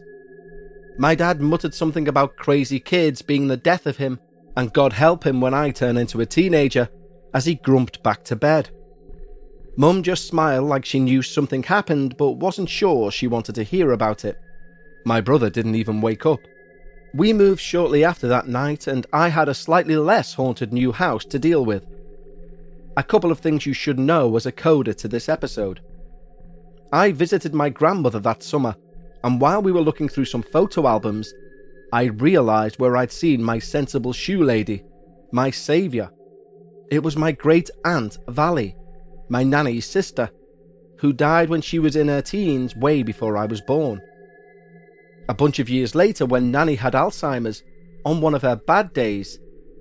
My 0.97 1.13
dad 1.13 1.41
muttered 1.41 1.73
something 1.73 2.07
about 2.07 2.37
crazy 2.37 2.79
kids 2.79 3.21
being 3.21 3.47
the 3.47 3.57
death 3.57 3.85
of 3.85 3.97
him, 3.97 4.19
and 4.55 4.71
God 4.71 4.93
help 4.93 5.25
him 5.25 5.41
when 5.41 5.53
I 5.53 5.71
turn 5.71 5.97
into 5.97 6.21
a 6.21 6.25
teenager, 6.25 6.87
as 7.33 7.45
he 7.45 7.55
grumped 7.55 8.01
back 8.01 8.23
to 8.25 8.35
bed. 8.35 8.69
Mum 9.75 10.03
just 10.03 10.27
smiled 10.27 10.69
like 10.69 10.85
she 10.85 11.01
knew 11.01 11.21
something 11.21 11.63
happened, 11.63 12.15
but 12.15 12.33
wasn't 12.33 12.69
sure 12.69 13.11
she 13.11 13.27
wanted 13.27 13.55
to 13.55 13.63
hear 13.63 13.91
about 13.91 14.23
it. 14.23 14.39
My 15.05 15.19
brother 15.19 15.49
didn't 15.49 15.75
even 15.75 15.99
wake 15.99 16.25
up. 16.25 16.39
We 17.13 17.33
moved 17.33 17.59
shortly 17.59 18.03
after 18.03 18.27
that 18.29 18.47
night, 18.47 18.87
and 18.87 19.05
I 19.11 19.29
had 19.29 19.49
a 19.49 19.53
slightly 19.53 19.97
less 19.97 20.33
haunted 20.33 20.71
new 20.71 20.93
house 20.93 21.25
to 21.25 21.39
deal 21.39 21.65
with. 21.65 21.85
A 22.95 23.03
couple 23.03 23.31
of 23.31 23.39
things 23.39 23.65
you 23.65 23.73
should 23.73 23.99
know 23.99 24.35
as 24.37 24.45
a 24.45 24.51
coda 24.51 24.93
to 24.93 25.09
this 25.09 25.27
episode. 25.27 25.81
I 26.93 27.11
visited 27.11 27.53
my 27.53 27.67
grandmother 27.67 28.19
that 28.21 28.41
summer, 28.41 28.77
and 29.25 29.41
while 29.41 29.59
we 29.59 29.71
were 29.71 29.81
looking 29.81 30.07
through 30.07 30.25
some 30.25 30.43
photo 30.43 30.85
albums, 30.85 31.33
I 31.91 32.03
realised 32.03 32.77
where 32.77 32.95
I'd 32.95 33.11
seen 33.11 33.41
my 33.41 33.57
sensible 33.57 34.13
shoe 34.13 34.43
lady, 34.43 34.83
my 35.31 35.49
saviour. 35.49 36.11
It 36.91 37.01
was 37.01 37.17
my 37.17 37.31
great 37.31 37.71
aunt, 37.83 38.19
Valley, 38.27 38.75
my 39.27 39.41
nanny's 39.41 39.87
sister, 39.87 40.29
who 40.99 41.11
died 41.11 41.49
when 41.49 41.61
she 41.61 41.79
was 41.79 41.95
in 41.95 42.07
her 42.07 42.21
teens, 42.21 42.75
way 42.75 43.01
before 43.01 43.35
I 43.35 43.47
was 43.47 43.61
born. 43.61 43.99
A 45.27 45.33
bunch 45.33 45.57
of 45.57 45.69
years 45.69 45.95
later, 45.95 46.27
when 46.27 46.51
Nanny 46.51 46.75
had 46.75 46.93
Alzheimer's, 46.93 47.63
on 48.05 48.21
one 48.21 48.35
of 48.35 48.43
her 48.43 48.55
bad 48.55 48.93
days, 48.93 49.39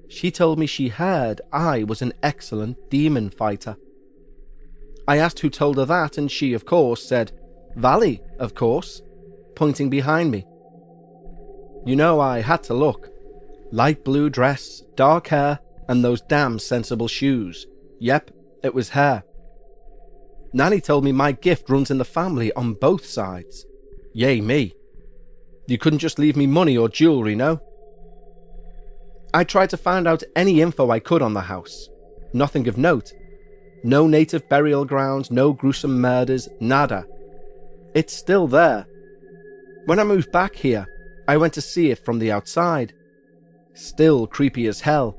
she 0.09 0.31
told 0.31 0.59
me 0.59 0.65
she 0.65 0.89
heard 0.89 1.43
I 1.53 1.85
was 1.85 2.01
an 2.01 2.15
excellent 2.23 2.79
demon 2.89 3.29
fighter. 3.29 3.77
I 5.07 5.19
asked 5.19 5.41
who 5.41 5.51
told 5.51 5.77
her 5.77 5.85
that, 5.85 6.17
and 6.17 6.33
she, 6.33 6.55
of 6.55 6.65
course, 6.65 7.07
said, 7.07 7.33
Valley, 7.77 8.23
of 8.39 8.55
course, 8.55 9.03
pointing 9.55 9.91
behind 9.91 10.31
me. 10.31 10.47
You 11.87 11.97
know, 11.97 12.21
I 12.21 12.41
had 12.41 12.63
to 12.65 12.75
look. 12.75 13.09
Light 13.71 14.05
blue 14.05 14.31
dress, 14.31 14.83
dark 14.95 15.29
hair, 15.29 15.59
and 15.89 16.05
those 16.05 16.21
damn 16.23 16.59
sensible 16.59 17.09
shoes. 17.09 17.67
Yep, 18.01 18.31
it 18.63 18.75
was 18.75 18.91
her. 18.91 19.23
Nanny 20.53 20.81
told 20.81 21.05
me 21.05 21.13
my 21.13 21.33
gift 21.33 21.69
runs 21.69 21.91
in 21.91 21.99
the 21.99 22.05
family 22.05 22.53
on 22.53 22.75
both 22.75 23.05
sides. 23.05 23.67
Yay, 24.15 24.41
me. 24.41 24.73
You 25.67 25.79
couldn't 25.79 25.99
just 25.99 26.19
leave 26.19 26.37
me 26.37 26.47
money 26.47 26.77
or 26.77 26.89
jewellery, 26.89 27.35
no? 27.35 27.61
I 29.35 29.43
tried 29.43 29.71
to 29.71 29.77
find 29.77 30.07
out 30.07 30.23
any 30.37 30.61
info 30.61 30.91
I 30.91 31.01
could 31.01 31.23
on 31.23 31.35
the 31.35 31.41
house. 31.41 31.89
Nothing 32.33 32.69
of 32.69 32.79
note. 32.79 33.13
No 33.83 34.07
native 34.07 34.49
burial 34.49 34.85
grounds, 34.85 35.31
no 35.31 35.53
gruesome 35.53 36.01
murders, 36.01 36.49
nada. 36.61 37.07
It's 37.95 38.13
still 38.13 38.47
there. 38.47 38.87
When 39.87 39.99
I 39.99 40.05
moved 40.05 40.33
back 40.33 40.55
here, 40.57 40.87
I 41.29 41.37
went 41.37 41.55
to 41.55 41.61
see 41.61 41.91
it 41.91 42.05
from 42.05 42.19
the 42.19 42.33
outside. 42.33 42.95
Still 43.75 44.27
creepy 44.27 44.67
as 44.67 44.81
hell. 44.81 45.19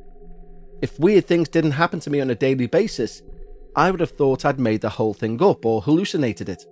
If 0.81 0.99
weird 0.99 1.27
things 1.27 1.49
didn't 1.49 1.71
happen 1.71 1.99
to 2.01 2.09
me 2.09 2.19
on 2.21 2.29
a 2.29 2.35
daily 2.35 2.67
basis, 2.67 3.21
I 3.75 3.91
would 3.91 3.99
have 3.99 4.11
thought 4.11 4.45
I'd 4.45 4.59
made 4.59 4.81
the 4.81 4.89
whole 4.89 5.13
thing 5.13 5.41
up 5.41 5.65
or 5.65 5.81
hallucinated 5.81 6.49
it 6.49 6.65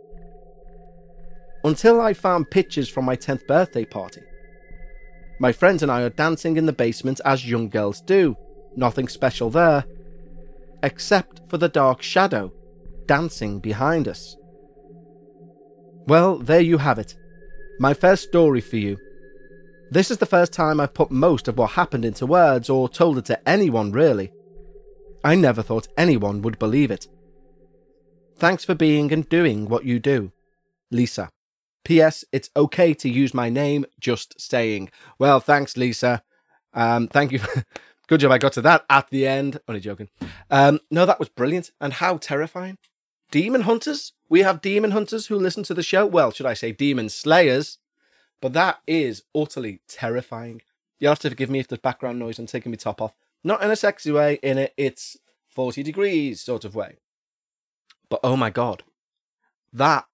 until 1.64 2.02
I 2.02 2.14
found 2.14 2.52
pictures 2.52 2.90
from 2.90 3.06
my 3.06 3.16
10th 3.16 3.48
birthday 3.48 3.86
party. 3.86 4.22
My 5.40 5.52
friends 5.52 5.82
and 5.82 5.92
I 5.92 6.02
are 6.02 6.10
dancing 6.10 6.58
in 6.58 6.66
the 6.66 6.74
basement 6.74 7.22
as 7.26 7.50
young 7.50 7.70
girls 7.70 8.02
do, 8.02 8.36
nothing 8.76 9.08
special 9.08 9.50
there, 9.50 9.86
except 10.84 11.42
for 11.50 11.58
the 11.58 11.70
dark 11.70 12.02
shadow 12.02 12.52
dancing 13.06 13.60
behind 13.60 14.08
us. 14.08 14.36
Well, 16.06 16.38
there 16.38 16.62
you 16.62 16.78
have 16.78 17.00
it. 17.00 17.16
My 17.80 17.94
first 17.94 18.24
story 18.24 18.62
for 18.62 18.78
you. 18.78 18.98
This 19.90 20.12
is 20.12 20.18
the 20.18 20.26
first 20.26 20.54
time 20.54 20.80
I've 20.80 20.94
put 20.94 21.12
most 21.12 21.48
of 21.48 21.58
what 21.58 21.72
happened 21.72 22.06
into 22.06 22.26
words 22.26 22.70
or 22.70 22.90
told 22.90 23.18
it 23.18 23.26
to 23.26 23.50
anyone, 23.50 23.92
really. 23.92 24.32
I 25.24 25.36
never 25.36 25.62
thought 25.62 25.88
anyone 25.98 26.42
would 26.42 26.60
believe 26.60 26.92
it. 26.92 27.08
Thanks 28.38 28.66
for 28.66 28.76
being 28.76 29.12
and 29.12 29.28
doing 29.30 29.68
what 29.70 29.86
you 29.86 30.00
do. 30.00 30.32
Lisa. 30.92 31.30
P.S. 31.86 32.24
It's 32.32 32.50
okay 32.56 32.94
to 32.94 33.10
use 33.10 33.34
my 33.34 33.50
name, 33.50 33.86
just 34.00 34.40
saying. 34.40 34.90
Well, 35.20 35.40
thanks, 35.40 35.78
Lisa. 35.78 36.24
Um, 36.74 37.08
thank 37.08 37.32
you. 37.32 37.40
Good 38.08 38.22
job 38.22 38.32
I 38.32 38.38
got 38.38 38.54
to 38.54 38.62
that 38.62 38.86
at 38.90 39.10
the 39.10 39.28
end. 39.28 39.60
Only 39.68 39.82
joking. 39.82 40.10
Um, 40.50 40.80
no, 40.92 41.06
that 41.06 41.20
was 41.20 41.30
brilliant. 41.30 41.72
And 41.80 41.94
how 41.94 42.18
terrifying. 42.18 42.78
Demon 43.34 43.62
hunters? 43.62 44.14
We 44.30 44.42
have 44.42 44.62
demon 44.62 44.92
hunters 44.92 45.26
who 45.26 45.38
listen 45.38 45.64
to 45.64 45.74
the 45.74 45.82
show. 45.82 46.06
Well, 46.06 46.30
should 46.30 46.46
I 46.46 46.54
say 46.54 46.72
demon 46.72 47.10
slayers? 47.10 47.80
But 48.40 48.54
that 48.54 48.82
is 48.86 49.24
utterly 49.34 49.82
terrifying. 49.88 50.62
You'll 51.00 51.14
have 51.14 51.20
to 51.22 51.32
forgive 51.32 51.50
me 51.50 51.58
if 51.58 51.68
there's 51.68 51.80
background 51.82 52.20
noise 52.20 52.38
and 52.38 52.48
taking 52.48 52.72
my 52.72 52.76
top 52.76 53.02
off. 53.02 53.16
Not 53.44 53.64
in 53.64 53.72
a 53.72 53.76
sexy 53.76 54.12
way, 54.12 54.38
in 54.44 54.60
it, 54.60 54.76
it's 54.78 55.18
40 55.50 55.82
degrees 55.82 56.42
sort 56.42 56.64
of 56.64 56.76
way. 56.76 56.98
But 58.08 58.20
oh 58.24 58.38
my 58.38 58.52
god, 58.52 58.84
that 59.74 60.06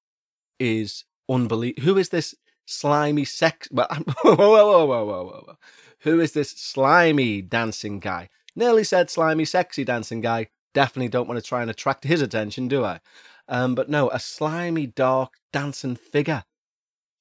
is 0.58 1.04
unbelievable. 1.30 1.84
Who 1.84 1.98
is 1.98 2.08
this 2.08 2.36
slimy 2.66 3.26
sex? 3.26 3.68
Well, 3.70 3.90
whoa, 4.24 4.36
whoa, 4.38 4.48
whoa, 4.48 4.86
whoa, 4.86 5.06
whoa, 5.06 5.44
whoa. 5.46 5.58
Who 6.04 6.22
is 6.22 6.32
this 6.32 6.52
slimy 6.52 7.42
dancing 7.42 8.00
guy? 8.00 8.30
Nearly 8.56 8.86
said 8.86 9.10
slimy, 9.10 9.44
sexy 9.44 9.84
dancing 9.84 10.22
guy. 10.22 10.48
Definitely 10.74 11.10
don't 11.10 11.28
want 11.28 11.42
to 11.42 11.48
try 11.48 11.62
and 11.62 11.70
attract 11.70 12.04
his 12.04 12.22
attention, 12.22 12.68
do 12.68 12.84
I? 12.84 13.00
Um, 13.48 13.76
but 13.76 13.90
no, 13.90 14.10
a 14.10 14.20
slimy, 14.20 14.86
dark, 14.86 15.34
dancing 15.52 15.96
figure. 15.96 16.44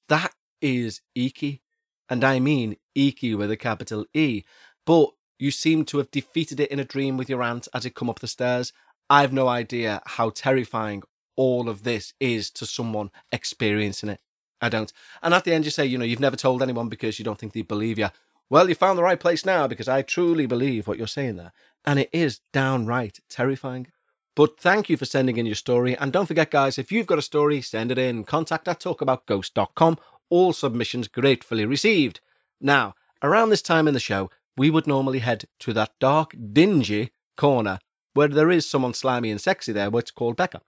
That 0.07 0.33
is 0.61 1.01
Eeky. 1.17 1.61
And 2.09 2.23
I 2.23 2.39
mean 2.39 2.77
Eeky 2.97 3.37
with 3.37 3.51
a 3.51 3.57
capital 3.57 4.05
E. 4.13 4.43
But 4.85 5.09
you 5.37 5.51
seem 5.51 5.85
to 5.85 5.97
have 5.97 6.11
defeated 6.11 6.59
it 6.59 6.71
in 6.71 6.79
a 6.79 6.85
dream 6.85 7.17
with 7.17 7.29
your 7.29 7.41
aunt 7.41 7.67
as 7.73 7.85
it 7.85 7.95
come 7.95 8.09
up 8.09 8.19
the 8.19 8.27
stairs. 8.27 8.73
I've 9.09 9.33
no 9.33 9.47
idea 9.47 10.01
how 10.05 10.29
terrifying 10.29 11.03
all 11.35 11.69
of 11.69 11.83
this 11.83 12.13
is 12.19 12.51
to 12.51 12.65
someone 12.65 13.11
experiencing 13.31 14.09
it. 14.09 14.19
I 14.61 14.69
don't. 14.69 14.91
And 15.23 15.33
at 15.33 15.45
the 15.45 15.53
end, 15.53 15.65
you 15.65 15.71
say, 15.71 15.85
you 15.85 15.97
know, 15.97 16.05
you've 16.05 16.19
never 16.19 16.35
told 16.35 16.61
anyone 16.61 16.89
because 16.89 17.17
you 17.17 17.25
don't 17.25 17.39
think 17.39 17.53
they 17.53 17.61
believe 17.61 17.97
you. 17.97 18.09
Well, 18.49 18.67
you 18.67 18.75
found 18.75 18.97
the 18.97 19.03
right 19.03 19.19
place 19.19 19.45
now 19.45 19.67
because 19.67 19.87
I 19.87 20.01
truly 20.01 20.45
believe 20.45 20.87
what 20.87 20.97
you're 20.97 21.07
saying 21.07 21.35
there. 21.35 21.53
And 21.85 21.99
it 21.99 22.09
is 22.11 22.41
downright 22.51 23.19
terrifying. 23.29 23.87
But 24.35 24.59
thank 24.59 24.89
you 24.89 24.97
for 24.97 25.05
sending 25.05 25.37
in 25.37 25.45
your 25.45 25.55
story. 25.55 25.95
And 25.97 26.11
don't 26.11 26.25
forget, 26.25 26.49
guys, 26.49 26.77
if 26.77 26.91
you've 26.91 27.07
got 27.07 27.19
a 27.19 27.23
story, 27.23 27.61
send 27.61 27.91
it 27.91 27.97
in. 27.97 28.23
Contact 28.23 28.67
at 28.67 28.79
talkaboutghost.com. 28.79 29.97
All 30.29 30.53
submissions 30.53 31.07
gratefully 31.07 31.65
received. 31.65 32.21
Now, 32.59 32.95
around 33.21 33.49
this 33.49 33.61
time 33.61 33.87
in 33.87 33.93
the 33.93 33.99
show, 33.99 34.29
we 34.57 34.69
would 34.69 34.87
normally 34.87 35.19
head 35.19 35.45
to 35.59 35.73
that 35.73 35.91
dark, 35.99 36.35
dingy 36.53 37.11
corner 37.37 37.79
where 38.13 38.27
there 38.27 38.51
is 38.51 38.69
someone 38.69 38.93
slimy 38.93 39.29
and 39.31 39.39
sexy 39.39 39.71
there, 39.71 39.89
what's 39.89 40.11
called 40.11 40.35
Becca. 40.35 40.61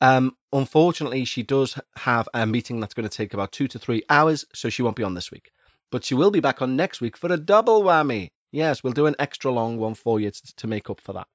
Um, 0.00 0.36
unfortunately, 0.52 1.24
she 1.24 1.42
does 1.42 1.78
have 1.98 2.28
a 2.34 2.46
meeting 2.46 2.80
that's 2.80 2.94
going 2.94 3.08
to 3.08 3.16
take 3.16 3.32
about 3.32 3.52
two 3.52 3.68
to 3.68 3.78
three 3.78 4.02
hours, 4.10 4.44
so 4.52 4.68
she 4.68 4.82
won't 4.82 4.96
be 4.96 5.02
on 5.02 5.14
this 5.14 5.30
week. 5.30 5.50
But 5.90 6.04
she 6.04 6.14
will 6.14 6.30
be 6.30 6.40
back 6.40 6.62
on 6.62 6.76
next 6.76 7.00
week 7.00 7.16
for 7.16 7.32
a 7.32 7.36
double 7.36 7.82
whammy. 7.82 8.30
Yes, 8.52 8.82
we'll 8.82 8.92
do 8.92 9.06
an 9.06 9.16
extra 9.18 9.50
long 9.50 9.78
one 9.78 9.94
for 9.94 10.18
you 10.20 10.30
to, 10.30 10.56
to 10.56 10.66
make 10.66 10.90
up 10.90 11.00
for 11.00 11.12
that. 11.12 11.28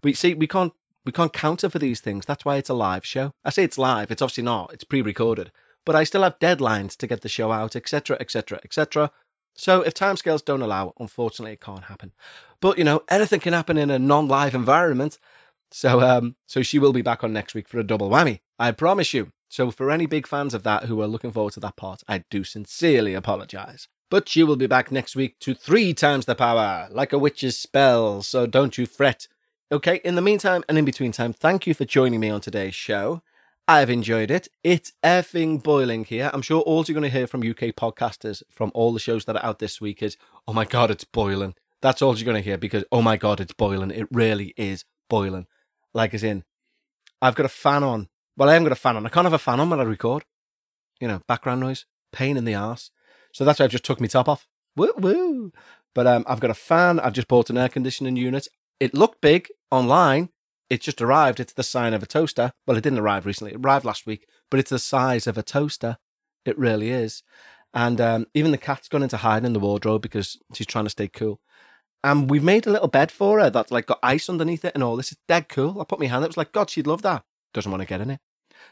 But 0.00 0.16
see, 0.16 0.34
we 0.34 0.46
can't 0.46 0.72
we 1.04 1.12
can't 1.12 1.32
counter 1.32 1.68
for 1.68 1.78
these 1.78 2.00
things. 2.00 2.24
That's 2.24 2.44
why 2.44 2.56
it's 2.56 2.70
a 2.70 2.74
live 2.74 3.04
show. 3.04 3.32
I 3.44 3.50
say 3.50 3.64
it's 3.64 3.76
live. 3.76 4.10
It's 4.10 4.22
obviously 4.22 4.44
not. 4.44 4.72
It's 4.72 4.84
pre-recorded. 4.84 5.52
But 5.84 5.94
I 5.94 6.04
still 6.04 6.22
have 6.22 6.38
deadlines 6.38 6.96
to 6.96 7.06
get 7.06 7.20
the 7.20 7.28
show 7.28 7.52
out, 7.52 7.76
etc., 7.76 8.16
etc., 8.18 8.58
etc. 8.64 9.10
So 9.54 9.82
if 9.82 9.92
timescales 9.92 10.44
don't 10.44 10.62
allow, 10.62 10.94
unfortunately, 10.98 11.52
it 11.52 11.60
can't 11.60 11.84
happen. 11.84 12.12
But 12.60 12.78
you 12.78 12.84
know, 12.84 13.02
anything 13.10 13.40
can 13.40 13.52
happen 13.52 13.76
in 13.76 13.90
a 13.90 13.98
non-live 13.98 14.54
environment. 14.54 15.18
So 15.70 16.00
um, 16.00 16.36
so 16.46 16.62
she 16.62 16.78
will 16.78 16.92
be 16.92 17.02
back 17.02 17.22
on 17.22 17.32
next 17.32 17.54
week 17.54 17.68
for 17.68 17.78
a 17.78 17.84
double 17.84 18.08
whammy. 18.08 18.40
I 18.58 18.72
promise 18.72 19.12
you. 19.12 19.30
So 19.50 19.70
for 19.70 19.90
any 19.90 20.06
big 20.06 20.26
fans 20.26 20.54
of 20.54 20.62
that 20.64 20.84
who 20.84 21.00
are 21.02 21.06
looking 21.06 21.30
forward 21.30 21.52
to 21.52 21.60
that 21.60 21.76
part, 21.76 22.02
I 22.08 22.24
do 22.30 22.42
sincerely 22.44 23.14
apologise. 23.14 23.88
But 24.14 24.28
she 24.28 24.44
will 24.44 24.54
be 24.54 24.68
back 24.68 24.92
next 24.92 25.16
week 25.16 25.40
to 25.40 25.56
three 25.56 25.92
times 25.92 26.24
the 26.24 26.36
power, 26.36 26.86
like 26.92 27.12
a 27.12 27.18
witch's 27.18 27.58
spell. 27.58 28.22
So 28.22 28.46
don't 28.46 28.78
you 28.78 28.86
fret. 28.86 29.26
Okay, 29.72 30.00
in 30.04 30.14
the 30.14 30.22
meantime 30.22 30.62
and 30.68 30.78
in 30.78 30.84
between 30.84 31.10
time, 31.10 31.32
thank 31.32 31.66
you 31.66 31.74
for 31.74 31.84
joining 31.84 32.20
me 32.20 32.30
on 32.30 32.40
today's 32.40 32.76
show. 32.76 33.22
I've 33.66 33.90
enjoyed 33.90 34.30
it. 34.30 34.46
It's 34.62 34.92
effing 35.02 35.60
boiling 35.60 36.04
here. 36.04 36.30
I'm 36.32 36.42
sure 36.42 36.60
all 36.60 36.84
you're 36.84 36.94
going 36.94 37.10
to 37.10 37.18
hear 37.18 37.26
from 37.26 37.40
UK 37.40 37.74
podcasters 37.74 38.44
from 38.48 38.70
all 38.72 38.92
the 38.92 39.00
shows 39.00 39.24
that 39.24 39.34
are 39.34 39.44
out 39.44 39.58
this 39.58 39.80
week 39.80 40.00
is, 40.00 40.16
oh 40.46 40.52
my 40.52 40.64
God, 40.64 40.92
it's 40.92 41.02
boiling. 41.02 41.56
That's 41.82 42.00
all 42.00 42.16
you're 42.16 42.24
going 42.24 42.40
to 42.40 42.48
hear 42.48 42.56
because, 42.56 42.84
oh 42.92 43.02
my 43.02 43.16
God, 43.16 43.40
it's 43.40 43.52
boiling. 43.52 43.90
It 43.90 44.06
really 44.12 44.54
is 44.56 44.84
boiling. 45.10 45.48
Like, 45.92 46.14
as 46.14 46.22
in, 46.22 46.44
I've 47.20 47.34
got 47.34 47.46
a 47.46 47.48
fan 47.48 47.82
on. 47.82 48.10
Well, 48.36 48.48
I 48.48 48.52
haven't 48.52 48.68
got 48.68 48.78
a 48.78 48.80
fan 48.80 48.96
on. 48.96 49.06
I 49.06 49.08
can't 49.08 49.26
have 49.26 49.32
a 49.32 49.38
fan 49.38 49.58
on 49.58 49.70
when 49.70 49.80
I 49.80 49.82
record. 49.82 50.24
You 51.00 51.08
know, 51.08 51.22
background 51.26 51.62
noise, 51.62 51.84
pain 52.12 52.36
in 52.36 52.44
the 52.44 52.54
ass. 52.54 52.92
So 53.34 53.44
that's 53.44 53.58
why 53.58 53.66
I've 53.66 53.70
just 53.70 53.84
took 53.84 54.00
my 54.00 54.06
top 54.06 54.28
off. 54.28 54.46
Woo 54.76 54.92
woo. 54.96 55.52
But 55.94 56.06
um, 56.06 56.24
I've 56.26 56.40
got 56.40 56.50
a 56.50 56.54
fan. 56.54 56.98
I've 56.98 57.12
just 57.12 57.28
bought 57.28 57.50
an 57.50 57.58
air 57.58 57.68
conditioning 57.68 58.16
unit. 58.16 58.48
It 58.80 58.94
looked 58.94 59.20
big 59.20 59.48
online 59.70 60.30
it 60.70 60.80
just 60.80 61.02
arrived. 61.02 61.40
It's 61.40 61.52
the 61.52 61.62
sign 61.62 61.94
of 61.94 62.02
a 62.02 62.06
toaster. 62.06 62.52
Well, 62.66 62.76
it 62.76 62.82
didn't 62.82 62.98
arrive 62.98 63.26
recently. 63.26 63.52
It 63.52 63.60
arrived 63.60 63.84
last 63.84 64.06
week, 64.06 64.26
but 64.50 64.60
it's 64.60 64.70
the 64.70 64.78
size 64.78 65.26
of 65.26 65.36
a 65.36 65.42
toaster. 65.42 65.98
It 66.44 66.58
really 66.58 66.90
is. 66.90 67.22
And 67.72 68.00
um, 68.00 68.26
even 68.34 68.50
the 68.50 68.58
cat's 68.58 68.88
gone 68.88 69.02
into 69.02 69.18
hiding 69.18 69.46
in 69.46 69.52
the 69.52 69.60
wardrobe 69.60 70.02
because 70.02 70.38
she's 70.54 70.66
trying 70.66 70.84
to 70.84 70.90
stay 70.90 71.08
cool. 71.08 71.40
And 72.02 72.30
we've 72.30 72.44
made 72.44 72.66
a 72.66 72.70
little 72.70 72.88
bed 72.88 73.10
for 73.10 73.40
her 73.40 73.50
that's 73.50 73.72
like 73.72 73.86
got 73.86 73.98
ice 74.02 74.28
underneath 74.28 74.64
it 74.64 74.74
and 74.74 74.82
all 74.82 74.96
this. 74.96 75.12
is 75.12 75.18
dead 75.26 75.48
cool. 75.48 75.80
I 75.80 75.84
put 75.84 76.00
my 76.00 76.06
hand, 76.06 76.24
it 76.24 76.28
was 76.28 76.36
like, 76.36 76.52
God, 76.52 76.70
she'd 76.70 76.86
love 76.86 77.02
that. 77.02 77.24
Doesn't 77.52 77.70
want 77.70 77.82
to 77.82 77.88
get 77.88 78.00
in 78.00 78.10
it. 78.10 78.20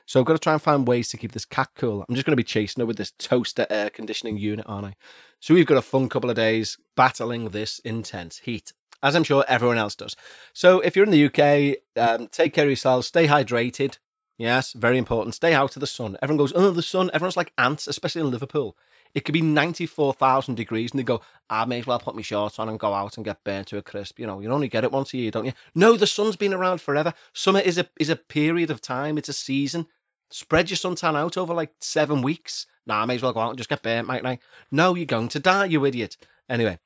So 0.06 0.20
I've 0.20 0.26
got 0.26 0.34
to 0.34 0.38
try 0.38 0.52
and 0.52 0.62
find 0.62 0.86
ways 0.86 1.08
to 1.10 1.16
keep 1.16 1.32
this 1.32 1.44
cat 1.44 1.70
cool. 1.76 2.04
I'm 2.08 2.14
just 2.14 2.26
going 2.26 2.32
to 2.32 2.36
be 2.36 2.44
chasing 2.44 2.80
her 2.80 2.86
with 2.86 2.96
this 2.96 3.12
toaster 3.18 3.66
air 3.70 3.90
conditioning 3.90 4.36
unit, 4.36 4.66
aren't 4.68 4.86
I? 4.86 4.94
So 5.40 5.54
we've 5.54 5.66
got 5.66 5.78
a 5.78 5.82
fun 5.82 6.08
couple 6.08 6.30
of 6.30 6.36
days 6.36 6.78
battling 6.96 7.48
this 7.48 7.78
intense 7.80 8.38
heat, 8.38 8.72
as 9.02 9.16
I'm 9.16 9.24
sure 9.24 9.44
everyone 9.48 9.78
else 9.78 9.94
does. 9.94 10.16
So 10.52 10.80
if 10.80 10.94
you're 10.94 11.04
in 11.04 11.10
the 11.10 11.26
UK, 11.26 11.78
um, 11.96 12.28
take 12.28 12.54
care 12.54 12.64
of 12.64 12.70
yourselves, 12.70 13.08
stay 13.08 13.26
hydrated. 13.26 13.98
Yes, 14.38 14.72
very 14.72 14.98
important. 14.98 15.34
Stay 15.34 15.54
out 15.54 15.76
of 15.76 15.80
the 15.80 15.86
sun. 15.86 16.16
Everyone 16.22 16.38
goes, 16.38 16.52
oh, 16.54 16.70
the 16.70 16.82
sun. 16.82 17.10
Everyone's 17.12 17.36
like 17.36 17.52
ants, 17.58 17.86
especially 17.86 18.22
in 18.22 18.30
Liverpool. 18.30 18.76
It 19.14 19.24
could 19.24 19.32
be 19.32 19.42
94,000 19.42 20.54
degrees 20.54 20.92
and 20.92 20.98
they 20.98 21.04
go, 21.04 21.20
I 21.50 21.64
may 21.66 21.80
as 21.80 21.86
well 21.86 21.98
put 21.98 22.16
my 22.16 22.22
shorts 22.22 22.58
on 22.58 22.68
and 22.68 22.78
go 22.78 22.94
out 22.94 23.16
and 23.16 23.24
get 23.24 23.44
burnt 23.44 23.68
to 23.68 23.76
a 23.76 23.82
crisp. 23.82 24.18
You 24.18 24.26
know, 24.26 24.40
you 24.40 24.50
only 24.50 24.68
get 24.68 24.84
it 24.84 24.92
once 24.92 25.12
a 25.12 25.18
year, 25.18 25.30
don't 25.30 25.44
you? 25.44 25.52
No, 25.74 25.96
the 25.96 26.06
sun's 26.06 26.36
been 26.36 26.54
around 26.54 26.80
forever. 26.80 27.12
Summer 27.34 27.60
is 27.60 27.76
a 27.76 27.88
is 28.00 28.08
a 28.08 28.16
period 28.16 28.70
of 28.70 28.80
time. 28.80 29.18
It's 29.18 29.28
a 29.28 29.34
season. 29.34 29.86
Spread 30.30 30.70
your 30.70 30.78
suntan 30.78 31.14
out 31.14 31.36
over 31.36 31.52
like 31.52 31.74
seven 31.80 32.22
weeks. 32.22 32.66
Nah, 32.86 33.02
I 33.02 33.04
may 33.04 33.16
as 33.16 33.22
well 33.22 33.34
go 33.34 33.40
out 33.40 33.50
and 33.50 33.58
just 33.58 33.68
get 33.68 33.82
burnt, 33.82 34.08
mightn't 34.08 34.26
I? 34.26 34.38
No, 34.70 34.94
you're 34.94 35.04
going 35.04 35.28
to 35.28 35.38
die, 35.38 35.66
you 35.66 35.84
idiot. 35.84 36.16
Anyway, 36.48 36.78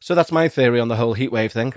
so 0.00 0.14
that's 0.14 0.32
my 0.32 0.48
theory 0.48 0.78
on 0.78 0.88
the 0.88 0.96
whole 0.96 1.16
heatwave 1.16 1.50
thing. 1.50 1.74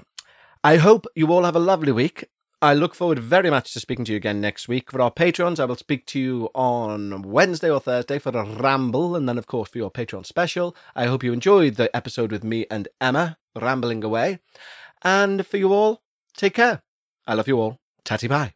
I 0.63 0.77
hope 0.77 1.07
you 1.15 1.27
all 1.31 1.43
have 1.43 1.55
a 1.55 1.59
lovely 1.59 1.91
week. 1.91 2.25
I 2.61 2.73
look 2.73 2.93
forward 2.93 3.19
very 3.19 3.49
much 3.49 3.71
to 3.73 3.79
speaking 3.79 4.03
to 4.05 4.11
you 4.11 4.17
again 4.17 4.41
next 4.41 4.67
week. 4.67 4.91
For 4.91 5.01
our 5.01 5.11
patrons, 5.11 5.61
I 5.61 5.65
will 5.65 5.77
speak 5.77 6.05
to 6.07 6.19
you 6.19 6.49
on 6.53 7.21
Wednesday 7.21 7.69
or 7.69 7.79
Thursday 7.79 8.19
for 8.19 8.31
a 8.31 8.43
ramble, 8.43 9.15
and 9.15 9.29
then, 9.29 9.37
of 9.37 9.47
course, 9.47 9.69
for 9.69 9.77
your 9.77 9.89
Patreon 9.89 10.25
special. 10.25 10.75
I 10.93 11.05
hope 11.05 11.23
you 11.23 11.31
enjoyed 11.31 11.75
the 11.75 11.95
episode 11.95 12.33
with 12.33 12.43
me 12.43 12.65
and 12.69 12.89
Emma 12.99 13.37
rambling 13.55 14.03
away. 14.03 14.39
And 15.03 15.47
for 15.47 15.55
you 15.55 15.71
all, 15.71 16.01
take 16.35 16.55
care. 16.55 16.81
I 17.25 17.35
love 17.35 17.47
you 17.47 17.59
all. 17.61 17.77
Tatty 18.03 18.27
bye. 18.27 18.51